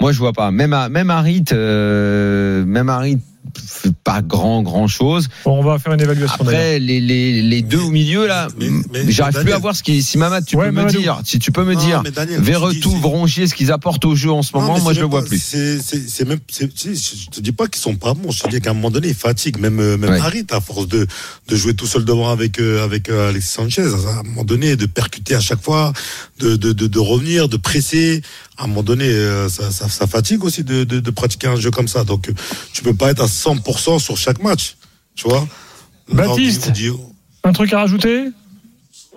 moi 0.01 0.13
je 0.13 0.19
vois 0.19 0.33
pas. 0.33 0.51
Même 0.51 0.73
à, 0.73 0.89
même 0.89 1.11
Harit, 1.11 1.45
euh, 1.53 2.65
même 2.65 2.89
Harit 2.89 3.19
fait 3.67 3.93
pas 4.05 4.23
grand 4.23 4.63
grand 4.63 4.89
chose. 4.89 5.29
Bon, 5.45 5.59
on 5.59 5.63
va 5.63 5.79
faire 5.79 5.93
une 5.93 6.01
évaluation. 6.01 6.37
Après 6.41 6.79
les, 6.79 7.01
les, 7.01 7.43
les 7.43 7.63
deux 7.63 7.81
au 7.81 7.91
milieu 7.91 8.27
là, 8.27 8.49
j'arrive 9.09 9.43
plus 9.43 9.53
à 9.53 9.59
voir 9.59 9.75
ce 9.77 9.83
qui. 9.83 10.03
Si 10.03 10.19
Mamad, 10.19 10.45
tu 10.45 10.57
Ouais, 10.57 10.67
peux 10.67 10.83
me 10.83 10.89
dire, 10.89 11.21
si 11.25 11.39
tu 11.39 11.53
peux 11.53 11.65
me 11.65 11.75
Non, 11.75 11.81
dire, 11.85 12.03
Daniel, 12.15 12.41
Verretou, 12.41 12.91
Vrongier, 12.97 13.47
ce 13.47 13.55
qu'ils 13.55 13.73
apportent 13.73 14.05
au 14.05 14.15
jeu 14.15 14.31
en 14.31 14.43
ce 14.43 14.53
Non, 14.55 14.61
moment, 14.63 14.81
moi 14.81 14.93
je 14.93 15.01
le 15.01 15.05
même 15.07 15.11
vois 15.11 15.23
pas- 15.23 15.29
plus. 15.29 15.41
C'est, 15.43 16.25
même, 16.27 16.39
c'est, 16.51 16.73
tu 16.73 16.95
sais, 16.97 17.17
je 17.25 17.31
te 17.31 17.41
dis 17.41 17.53
pas 17.53 17.67
qu'ils 17.69 17.81
sont 17.83 17.97
pas 17.97 18.15
bons. 18.15 18.31
Je 18.31 18.43
te 18.43 18.49
dis 18.49 18.61
qu'à 18.61 18.71
un 18.71 18.75
moment 18.75 18.91
donné, 18.91 19.09
ils 19.09 19.15
fatiguent. 19.15 19.59
Même, 19.59 19.81
euh, 19.81 19.97
même 19.97 20.11
Ouais. 20.11 20.21
Harit, 20.21 20.47
à 20.51 20.61
force 20.61 20.89
de, 20.89 21.07
de 21.49 21.57
jouer 21.57 21.75
tout 21.75 21.87
seul 21.87 22.05
devant 22.05 22.31
avec, 22.31 22.59
euh, 22.61 22.85
avec 22.85 23.09
euh, 23.09 23.29
Alexis 23.31 23.53
Sanchez, 23.53 23.83
à 23.83 24.21
un 24.21 24.23
moment 24.23 24.45
donné, 24.45 24.77
de 24.77 24.87
percuter 24.87 25.35
à 25.35 25.41
chaque 25.41 25.63
fois, 25.63 25.93
de, 26.39 26.57
de, 26.57 26.73
de, 26.73 26.87
de 26.87 26.99
revenir, 26.99 27.49
de 27.49 27.57
presser. 27.57 28.23
À 28.59 28.65
un 28.65 28.67
moment 28.67 28.83
donné, 28.83 29.05
euh, 29.07 29.49
ça, 29.49 29.71
ça, 29.71 29.89
ça 29.89 30.07
fatigue 30.07 30.45
aussi 30.45 30.63
de, 30.63 30.85
de, 30.85 31.01
de 31.01 31.11
pratiquer 31.11 31.47
un 31.49 31.57
jeu 31.57 31.71
comme 31.71 31.89
ça. 31.89 32.05
Donc, 32.05 32.29
euh, 32.29 32.35
tu 32.73 32.83
peux 32.83 32.95
pas 32.95 33.11
être 33.11 33.23
à 33.23 33.27
100% 33.27 33.99
sur 33.99 34.17
chaque 34.17 34.43
match. 34.43 34.77
Tu 35.15 35.29
vois? 35.29 35.47
Baptiste. 36.13 36.65
Alors, 36.65 36.77
tu 36.77 36.83
dis- 36.91 36.97
Un 37.45 37.53
truc 37.53 37.73
à 37.73 37.79
rajouter? 37.79 38.27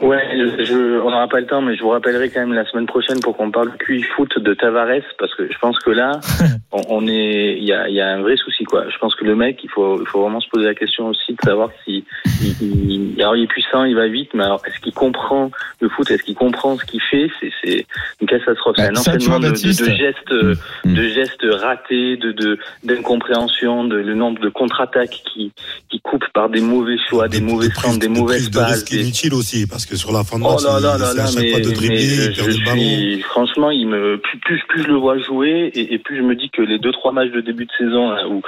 Ouais, 0.02 0.20
je, 0.66 1.00
on 1.00 1.10
n'aura 1.10 1.30
pas 1.30 1.40
le 1.40 1.46
temps, 1.48 1.62
mais 1.62 1.76
je 1.78 1.82
vous 1.82 1.88
rappellerai 1.90 2.30
quand 2.30 2.42
même 2.42 2.52
la 2.54 2.66
semaine 2.70 2.86
prochaine 2.86 3.22
pour 3.22 3.38
qu'on 3.38 3.50
parle 3.50 3.72
QI 3.78 4.04
foot 4.04 4.38
de 4.38 4.54
Tavares, 4.54 5.02
parce 5.18 5.34
que 5.36 5.50
je 5.50 5.58
pense 5.58 5.80
que 5.80 5.90
là, 5.92 6.20
on, 6.74 6.82
on 6.90 7.08
est, 7.08 7.56
il 7.58 7.64
y 7.64 7.72
a, 7.72 7.88
y 7.90 8.02
a 8.02 8.10
un 8.10 8.22
vrai 8.22 8.36
souci 8.36 8.66
quoi. 8.66 8.84
Je 8.90 8.98
pense 8.98 9.16
que 9.16 9.24
le 9.24 9.36
mec, 9.38 9.62
il 9.64 9.70
faut, 9.70 10.02
il 10.02 10.06
faut 10.08 10.22
vraiment 10.22 10.42
se 10.42 10.50
poser 10.50 10.66
la 10.66 10.76
question 10.76 11.08
aussi 11.08 11.32
de 11.34 11.38
savoir 11.44 11.70
si, 11.86 12.04
il, 12.42 12.56
il- 12.62 13.22
alors 13.22 13.38
il 13.38 13.44
est 13.44 13.48
puissant, 13.48 13.86
il 13.86 13.96
va 13.96 14.08
vite, 14.10 14.32
mais 14.34 14.44
alors 14.44 14.62
est-ce 14.68 14.80
qu'il 14.82 14.94
comprend 14.94 15.50
le 15.80 15.88
foot, 15.88 16.12
est-ce 16.12 16.24
qu'il 16.24 16.36
comprend 16.36 16.78
ce 16.78 16.84
qu'il 16.84 17.02
fait? 17.02 17.30
C'est, 17.40 17.52
c'est 17.64 17.86
une 18.20 18.28
catastrophe, 18.28 18.76
c'est 18.78 18.84
Bah, 18.84 18.90
un 18.94 19.00
enchaînement 19.00 19.40
de, 19.40 19.48
de, 19.52 19.54
de 19.54 19.96
gestes, 19.96 20.58
Mm. 20.84 20.94
de 20.94 21.04
gestes 21.08 21.46
ratés, 21.62 22.18
de, 22.18 22.32
de 22.34 22.60
d'incompréhension, 22.84 23.86
de 23.86 23.96
le 23.96 24.14
nombre 24.16 24.42
de 24.42 24.50
contre-attaques 24.50 25.22
qui, 25.34 25.52
qui 25.90 26.00
coupent 26.02 26.28
par 26.34 26.50
des 26.50 26.60
mauvais 26.62 26.98
choix, 27.10 27.28
des, 27.28 27.40
mauvais 27.42 27.70
centres, 27.70 28.00
des 28.00 28.08
de 28.08 28.12
mauvaises 28.12 28.50
de 28.50 28.58
passes. 28.60 28.72
risques 28.74 28.92
des- 28.92 29.02
inutiles 29.04 29.34
aussi, 29.34 29.68
parce 29.68 29.85
que 29.86 29.96
sur 29.96 30.12
la 30.12 30.24
fin 30.24 30.40
de 30.40 30.44
Oh 30.46 30.52
match, 30.54 30.64
là 30.64 30.80
là 30.80 30.96
il 30.96 31.02
là 31.02 31.08
essaie 31.08 31.18
là, 31.18 31.24
à 31.24 31.28
chaque 31.28 31.44
mais, 31.44 31.52
fois 31.52 31.60
de 31.60 31.72
dribbler, 31.72 32.26
il 32.26 32.34
perd 32.36 32.48
le 32.48 32.66
ballon. 32.66 33.24
franchement, 33.30 33.72
il 33.72 33.88
me 33.88 34.18
plus, 34.20 34.40
plus 34.40 34.62
plus 34.68 34.84
je 34.84 34.88
le 34.88 34.96
vois 34.96 35.18
jouer 35.20 35.72
et, 35.74 35.94
et 35.94 36.00
plus 36.00 36.18
je 36.18 36.22
me 36.24 36.36
dis 36.36 36.50
que 36.50 36.62
les 36.62 36.80
deux 36.80 36.92
trois 36.92 37.12
matchs 37.12 37.32
de 37.32 37.42
début 37.42 37.66
de 37.66 37.72
saison 37.78 38.10
là, 38.12 38.28
où 38.28 38.42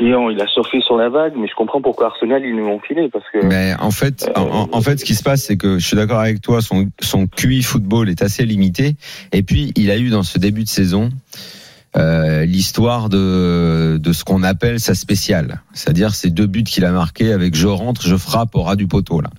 Lyon 0.00 0.30
il 0.30 0.40
a 0.40 0.46
surfé 0.48 0.80
sur 0.80 0.96
la 0.96 1.08
vague, 1.08 1.34
mais 1.36 1.48
je 1.48 1.54
comprends 1.54 1.80
pourquoi 1.80 2.06
Arsenal 2.06 2.42
ils 2.44 2.54
nous 2.56 2.66
ont 2.66 2.80
filé 2.80 3.08
parce 3.12 3.24
que 3.32 3.44
Mais 3.44 3.74
en 3.80 3.90
fait, 3.90 4.30
Euh, 4.36 4.40
en, 4.40 4.68
en 4.72 4.80
fait, 4.80 4.98
ce 5.00 5.04
qui 5.04 5.14
se 5.14 5.22
passe, 5.22 5.42
c'est 5.42 5.56
que 5.56 5.78
je 5.78 5.86
suis 5.86 5.96
d'accord 5.96 6.20
avec 6.20 6.40
toi, 6.40 6.60
son, 6.60 6.88
son 7.00 7.26
QI 7.26 7.62
football 7.62 8.08
est 8.08 8.22
assez 8.22 8.44
limité. 8.44 8.96
Et 9.32 9.42
puis, 9.42 9.72
il 9.76 9.90
a 9.90 9.96
eu 9.98 10.08
dans 10.10 10.22
ce 10.22 10.38
début 10.38 10.64
de 10.64 10.68
saison 10.68 11.10
euh, 11.96 12.44
l'histoire 12.44 13.08
de, 13.08 13.98
de 13.98 14.12
ce 14.12 14.24
qu'on 14.24 14.42
appelle 14.42 14.80
sa 14.80 14.94
spéciale, 14.94 15.60
c'est-à-dire 15.74 16.12
ces 16.14 16.30
deux 16.30 16.46
buts 16.46 16.64
qu'il 16.64 16.84
a 16.84 16.90
marqués 16.90 17.32
avec 17.32 17.54
je 17.54 17.68
rentre, 17.68 18.02
je 18.02 18.16
frappe 18.16 18.56
au 18.56 18.62
ras 18.62 18.74
du 18.74 18.88
poteau 18.88 19.20
là. 19.20 19.30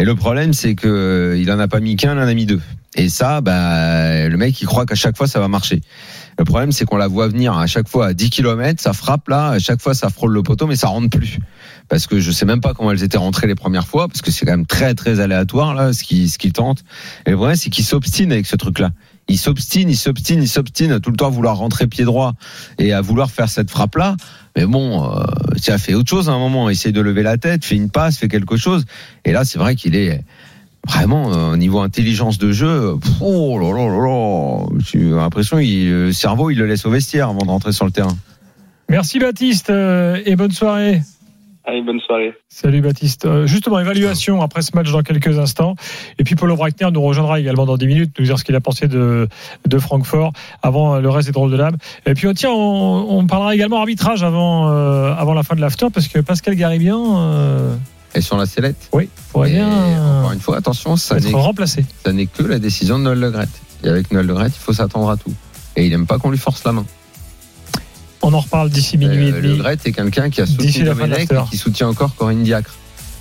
Et 0.00 0.04
le 0.04 0.14
problème, 0.14 0.54
c'est 0.54 0.74
que 0.74 0.88
euh, 0.88 1.38
il 1.38 1.52
en 1.52 1.58
a 1.58 1.68
pas 1.68 1.78
mis 1.78 1.94
qu'un, 1.94 2.14
il 2.14 2.18
en 2.18 2.26
a 2.26 2.32
mis 2.32 2.46
deux. 2.46 2.62
Et 2.96 3.10
ça, 3.10 3.42
bah, 3.42 4.26
le 4.26 4.36
mec, 4.38 4.58
il 4.62 4.64
croit 4.64 4.86
qu'à 4.86 4.94
chaque 4.94 5.14
fois 5.14 5.26
ça 5.26 5.40
va 5.40 5.46
marcher. 5.46 5.82
Le 6.38 6.44
problème, 6.46 6.72
c'est 6.72 6.86
qu'on 6.86 6.96
la 6.96 7.06
voit 7.06 7.28
venir 7.28 7.52
à 7.58 7.66
chaque 7.66 7.86
fois 7.86 8.06
à 8.06 8.14
10 8.14 8.30
km, 8.30 8.80
ça 8.80 8.94
frappe 8.94 9.28
là, 9.28 9.48
à 9.48 9.58
chaque 9.58 9.82
fois 9.82 9.92
ça 9.92 10.08
frôle 10.08 10.32
le 10.32 10.42
poteau, 10.42 10.66
mais 10.66 10.74
ça 10.74 10.88
rentre 10.88 11.10
plus 11.10 11.38
parce 11.90 12.06
que 12.06 12.20
je 12.20 12.30
sais 12.30 12.46
même 12.46 12.60
pas 12.60 12.72
comment 12.72 12.92
elles 12.92 13.02
étaient 13.02 13.18
rentrées 13.18 13.48
les 13.48 13.56
premières 13.56 13.86
fois, 13.86 14.08
parce 14.08 14.22
que 14.22 14.30
c'est 14.30 14.46
quand 14.46 14.52
même 14.52 14.64
très 14.64 14.94
très 14.94 15.20
aléatoire 15.20 15.74
là, 15.74 15.92
ce 15.92 16.04
qui 16.04 16.30
ce 16.30 16.38
tente. 16.48 16.84
Et 17.26 17.30
le 17.30 17.36
problème 17.36 17.56
c'est 17.56 17.68
qu'il 17.68 17.84
s'obstine 17.84 18.32
avec 18.32 18.46
ce 18.46 18.56
truc-là. 18.56 18.90
Il 19.30 19.38
s'obstine, 19.38 19.88
il 19.88 19.96
s'obstine, 19.96 20.42
il 20.42 20.48
s'obstine 20.48 20.98
tout 20.98 21.10
le 21.10 21.16
temps 21.16 21.28
à 21.28 21.30
vouloir 21.30 21.56
rentrer 21.56 21.86
pied 21.86 22.04
droit 22.04 22.34
et 22.78 22.92
à 22.92 23.00
vouloir 23.00 23.30
faire 23.30 23.48
cette 23.48 23.70
frappe-là. 23.70 24.16
Mais 24.56 24.66
bon, 24.66 25.08
euh, 25.08 25.24
as 25.68 25.78
fait 25.78 25.94
autre 25.94 26.10
chose 26.10 26.28
à 26.28 26.32
un 26.32 26.38
moment, 26.38 26.68
essaye 26.68 26.92
de 26.92 27.00
lever 27.00 27.22
la 27.22 27.38
tête, 27.38 27.64
fait 27.64 27.76
une 27.76 27.90
passe, 27.90 28.18
fait 28.18 28.26
quelque 28.26 28.56
chose. 28.56 28.84
Et 29.24 29.30
là, 29.30 29.44
c'est 29.44 29.58
vrai 29.60 29.76
qu'il 29.76 29.94
est 29.94 30.24
vraiment 30.84 31.32
euh, 31.32 31.52
au 31.52 31.56
niveau 31.56 31.78
intelligence 31.78 32.38
de 32.38 32.50
jeu. 32.50 32.96
Oh 33.20 33.58
là 33.60 33.72
là 33.72 33.86
là 33.86 34.02
là, 34.02 35.18
as 35.20 35.22
l'impression 35.22 35.60
il, 35.60 35.88
le 35.88 36.12
cerveau 36.12 36.50
il 36.50 36.58
le 36.58 36.66
laisse 36.66 36.84
au 36.84 36.90
vestiaire 36.90 37.28
avant 37.28 37.44
de 37.44 37.50
rentrer 37.50 37.72
sur 37.72 37.84
le 37.84 37.92
terrain. 37.92 38.16
Merci 38.88 39.20
Baptiste 39.20 39.70
euh, 39.70 40.20
et 40.26 40.34
bonne 40.34 40.50
soirée. 40.50 41.02
Allez 41.70 41.82
bonne 41.82 42.00
soirée. 42.00 42.34
Salut 42.48 42.80
Baptiste. 42.80 43.24
Euh, 43.24 43.46
justement, 43.46 43.78
évaluation 43.78 44.42
après 44.42 44.62
ce 44.62 44.70
match 44.74 44.90
dans 44.90 45.02
quelques 45.02 45.38
instants. 45.38 45.74
Et 46.18 46.24
puis 46.24 46.34
Paulo 46.34 46.56
Breitner 46.56 46.90
nous 46.92 47.00
rejoindra 47.02 47.40
également 47.40 47.66
dans 47.66 47.76
10 47.76 47.86
minutes, 47.86 48.18
nous 48.18 48.24
dire 48.24 48.38
ce 48.38 48.44
qu'il 48.44 48.54
a 48.56 48.60
pensé 48.60 48.88
de, 48.88 49.28
de 49.66 49.78
Francfort 49.78 50.32
avant 50.62 50.96
euh, 50.96 51.00
le 51.00 51.08
reste 51.08 51.28
des 51.28 51.32
drôles 51.32 51.50
de 51.50 51.56
l'âme. 51.56 51.76
Et 52.06 52.14
puis, 52.14 52.26
oh, 52.26 52.32
tiens, 52.34 52.50
on, 52.50 53.06
on 53.08 53.26
parlera 53.26 53.54
également 53.54 53.78
arbitrage 53.78 54.22
avant, 54.22 54.70
euh, 54.70 55.14
avant 55.14 55.34
la 55.34 55.42
fin 55.42 55.54
de 55.54 55.60
l'after 55.60 55.86
parce 55.92 56.08
que 56.08 56.18
Pascal 56.18 56.54
Garibian 56.56 57.16
euh, 57.18 57.74
Et 58.14 58.20
sur 58.20 58.36
la 58.36 58.46
sellette. 58.46 58.88
oui, 58.92 59.08
pourrait 59.32 59.50
bien 59.50 59.68
encore 60.20 60.32
une 60.32 60.40
fois, 60.40 60.56
attention, 60.56 60.96
ça 60.96 61.18
n'est 61.18 61.32
remplacé. 61.32 61.84
ça 62.04 62.12
n'est 62.12 62.26
que 62.26 62.42
la 62.42 62.58
décision 62.58 62.98
de 62.98 63.04
Noël 63.04 63.20
Le 63.20 63.30
Gret. 63.30 63.48
Et 63.84 63.88
avec 63.88 64.10
Noël 64.12 64.26
Le 64.26 64.34
Gret, 64.34 64.48
il 64.48 64.52
faut 64.52 64.72
s'attendre 64.72 65.08
à 65.08 65.16
tout. 65.16 65.32
Et 65.76 65.86
il 65.86 65.90
n'aime 65.90 66.06
pas 66.06 66.18
qu'on 66.18 66.30
lui 66.30 66.38
force 66.38 66.64
la 66.64 66.72
main. 66.72 66.84
On 68.22 68.32
en 68.34 68.40
reparle 68.40 68.70
d'ici 68.70 68.98
minuit 68.98 69.28
et 69.28 69.32
Euh, 69.32 69.40
le. 69.40 69.56
Gret 69.56 69.78
est 69.84 69.92
quelqu'un 69.92 70.28
qui 70.30 70.40
a 70.40 70.46
soutenu 70.46 70.66
Domenech 70.84 71.28
et 71.46 71.50
qui 71.50 71.56
soutient 71.56 71.88
encore 71.88 72.14
Corinne 72.16 72.42
Diacre. 72.42 72.74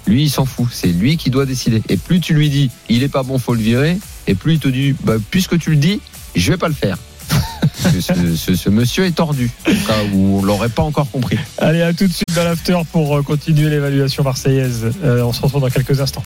Lui, 0.07 0.23
il 0.23 0.29
s'en 0.29 0.45
fout. 0.45 0.67
C'est 0.71 0.87
lui 0.87 1.17
qui 1.17 1.29
doit 1.29 1.45
décider. 1.45 1.81
Et 1.89 1.97
plus 1.97 2.19
tu 2.19 2.33
lui 2.33 2.49
dis, 2.49 2.69
il 2.89 3.03
est 3.03 3.09
pas 3.09 3.23
bon, 3.23 3.37
faut 3.37 3.53
le 3.53 3.61
virer. 3.61 3.97
Et 4.27 4.33
plus 4.35 4.53
il 4.53 4.59
te 4.59 4.67
dit, 4.67 4.95
bah, 5.03 5.15
puisque 5.31 5.57
tu 5.59 5.69
le 5.71 5.75
dis, 5.77 6.01
je 6.35 6.51
vais 6.51 6.57
pas 6.57 6.67
le 6.67 6.73
faire. 6.73 6.97
ce, 7.75 8.01
ce- 8.01 8.35
ce- 8.35 8.55
ce 8.55 8.69
monsieur 8.71 9.05
est 9.05 9.11
tordu. 9.11 9.51
Au 9.67 9.71
cas 9.87 9.93
où 10.13 10.39
on 10.39 10.43
l'aurait 10.43 10.69
pas 10.69 10.81
encore 10.81 11.09
compris. 11.11 11.37
Allez, 11.59 11.81
à 11.83 11.93
tout 11.93 12.07
de 12.07 12.11
suite 12.11 12.33
dans 12.35 12.43
l'after 12.43 12.77
pour 12.91 13.15
euh, 13.17 13.21
continuer 13.21 13.69
l'évaluation 13.69 14.23
marseillaise. 14.23 14.89
Euh, 15.03 15.21
on 15.21 15.31
se 15.31 15.41
retrouve 15.41 15.61
dans 15.61 15.69
quelques 15.69 16.01
instants. 16.01 16.17